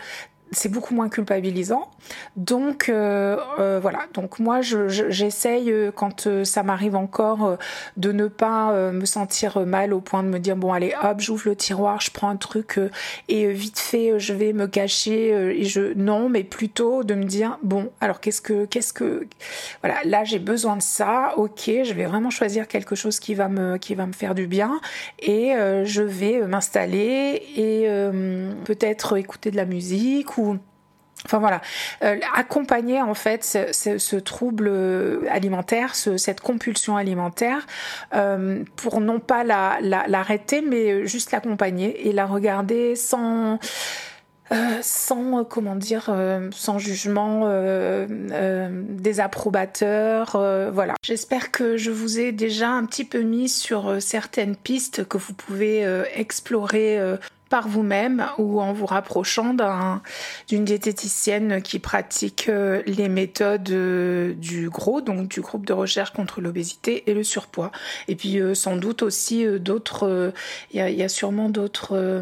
c'est 0.51 0.69
beaucoup 0.69 0.95
moins 0.95 1.09
culpabilisant. 1.09 1.89
Donc 2.35 2.89
euh, 2.89 3.37
euh, 3.59 3.79
voilà, 3.81 3.99
donc 4.13 4.39
moi 4.39 4.61
j'essaye 4.61 5.71
euh, 5.71 5.91
quand 5.91 6.43
ça 6.43 6.63
m'arrive 6.63 6.95
encore 6.95 7.57
de 7.97 8.11
ne 8.11 8.27
pas 8.27 8.91
me 8.91 9.05
sentir 9.05 9.65
mal 9.65 9.93
au 9.93 9.99
point 9.99 10.23
de 10.23 10.29
me 10.29 10.39
dire 10.39 10.55
bon 10.55 10.73
allez 10.73 10.93
hop 11.03 11.19
j'ouvre 11.19 11.49
le 11.49 11.55
tiroir, 11.55 12.01
je 12.01 12.11
prends 12.11 12.29
un 12.29 12.35
truc 12.35 12.79
et 13.27 13.47
vite 13.51 13.79
fait 13.79 14.19
je 14.19 14.33
vais 14.33 14.53
me 14.53 14.67
cacher 14.67 15.29
et 15.59 15.65
je 15.65 15.93
non 15.95 16.29
mais 16.29 16.43
plutôt 16.43 17.03
de 17.03 17.13
me 17.13 17.25
dire 17.25 17.57
bon 17.61 17.91
alors 18.01 18.19
qu'est-ce 18.19 18.41
que 18.41 18.65
qu'est-ce 18.65 18.93
que 18.93 19.27
voilà 19.81 19.97
là 20.05 20.23
j'ai 20.23 20.39
besoin 20.39 20.77
de 20.77 20.81
ça, 20.81 21.33
ok 21.37 21.63
je 21.83 21.93
vais 21.93 22.05
vraiment 22.05 22.29
choisir 22.29 22.67
quelque 22.67 22.95
chose 22.95 23.19
qui 23.19 23.35
va 23.35 23.49
me 23.49 23.77
qui 23.77 23.95
va 23.95 24.05
me 24.05 24.13
faire 24.13 24.35
du 24.35 24.47
bien 24.47 24.79
et 25.19 25.53
je 25.83 26.01
vais 26.01 26.39
m'installer 26.47 27.43
et 27.55 27.87
peut-être 28.65 29.17
écouter 29.17 29.51
de 29.51 29.57
la 29.57 29.65
musique 29.65 30.38
Enfin 31.25 31.39
voilà, 31.39 31.61
euh, 32.03 32.17
accompagner 32.33 33.01
en 33.01 33.13
fait 33.13 33.43
ce, 33.43 34.15
trouble 34.15 34.71
alimentaire, 35.29 35.95
cette 35.95 36.39
compulsion 36.39 36.95
alimentaire, 36.95 37.67
euh, 38.13 38.63
pour 38.77 39.01
non 39.01 39.19
pas 39.19 39.43
l'arrêter, 39.43 40.61
mais 40.61 41.05
juste 41.05 41.31
l'accompagner 41.31 42.07
et 42.07 42.13
la 42.13 42.25
regarder 42.25 42.95
sans 42.95 43.59
euh, 44.51 44.79
sans 44.81 45.43
comment 45.43 45.75
dire, 45.75 46.09
sans 46.51 46.79
jugement 46.79 47.49
désapprobateur, 48.07 50.37
voilà. 50.71 50.93
J'espère 51.03 51.51
que 51.51 51.75
je 51.75 51.91
vous 51.91 52.19
ai 52.19 52.31
déjà 52.31 52.69
un 52.69 52.85
petit 52.85 53.03
peu 53.03 53.19
mis 53.19 53.49
sur 53.49 54.01
certaines 54.01 54.55
pistes 54.55 55.05
que 55.05 55.17
vous 55.17 55.33
pouvez 55.33 55.85
explorer 56.15 57.17
par 57.49 57.67
vous-même 57.67 58.27
ou 58.37 58.61
en 58.61 58.73
vous 58.73 58.85
rapprochant 58.85 59.55
d'une 60.47 60.65
diététicienne 60.65 61.61
qui 61.61 61.79
pratique 61.79 62.47
euh, 62.49 62.81
les 62.85 63.09
méthodes 63.09 63.69
euh, 63.71 64.33
du 64.33 64.69
GROS, 64.69 65.01
donc 65.01 65.27
du 65.27 65.41
groupe 65.41 65.65
de 65.65 65.73
recherche 65.73 66.11
contre 66.11 66.41
l'obésité 66.41 67.09
et 67.09 67.13
le 67.13 67.23
surpoids. 67.23 67.71
Et 68.07 68.15
puis 68.15 68.39
euh, 68.39 68.53
sans 68.53 68.75
doute 68.75 69.01
aussi 69.01 69.45
d'autres, 69.59 70.33
il 70.71 70.79
y, 70.79 71.03
a 71.03 71.09
sûrement 71.09 71.49
d'autres 71.49 72.21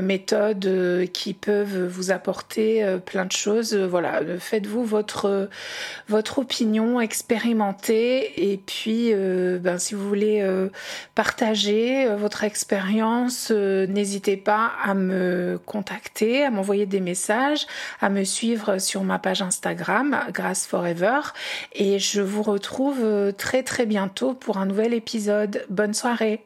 méthodes 0.00 1.08
qui 1.12 1.34
peuvent 1.34 1.86
vous 1.86 2.10
apporter 2.10 2.96
plein 3.04 3.24
de 3.24 3.32
choses. 3.32 3.74
Voilà, 3.74 4.20
faites-vous 4.38 4.84
votre 4.84 5.48
votre 6.08 6.38
opinion, 6.38 7.00
expérimentez 7.00 8.50
et 8.50 8.56
puis 8.56 9.12
ben, 9.14 9.78
si 9.78 9.94
vous 9.94 10.06
voulez 10.08 10.46
partager 11.14 12.08
votre 12.16 12.44
expérience, 12.44 13.50
n'hésitez 13.50 14.36
à 14.82 14.94
me 14.94 15.58
contacter, 15.64 16.44
à 16.44 16.50
m'envoyer 16.50 16.86
des 16.86 17.00
messages, 17.00 17.66
à 18.00 18.08
me 18.08 18.24
suivre 18.24 18.78
sur 18.78 19.04
ma 19.04 19.18
page 19.18 19.42
Instagram, 19.42 20.18
Grace 20.32 20.66
Forever. 20.66 21.20
Et 21.72 21.98
je 21.98 22.20
vous 22.20 22.42
retrouve 22.42 23.32
très 23.36 23.62
très 23.62 23.86
bientôt 23.86 24.34
pour 24.34 24.58
un 24.58 24.66
nouvel 24.66 24.94
épisode. 24.94 25.64
Bonne 25.68 25.94
soirée 25.94 26.44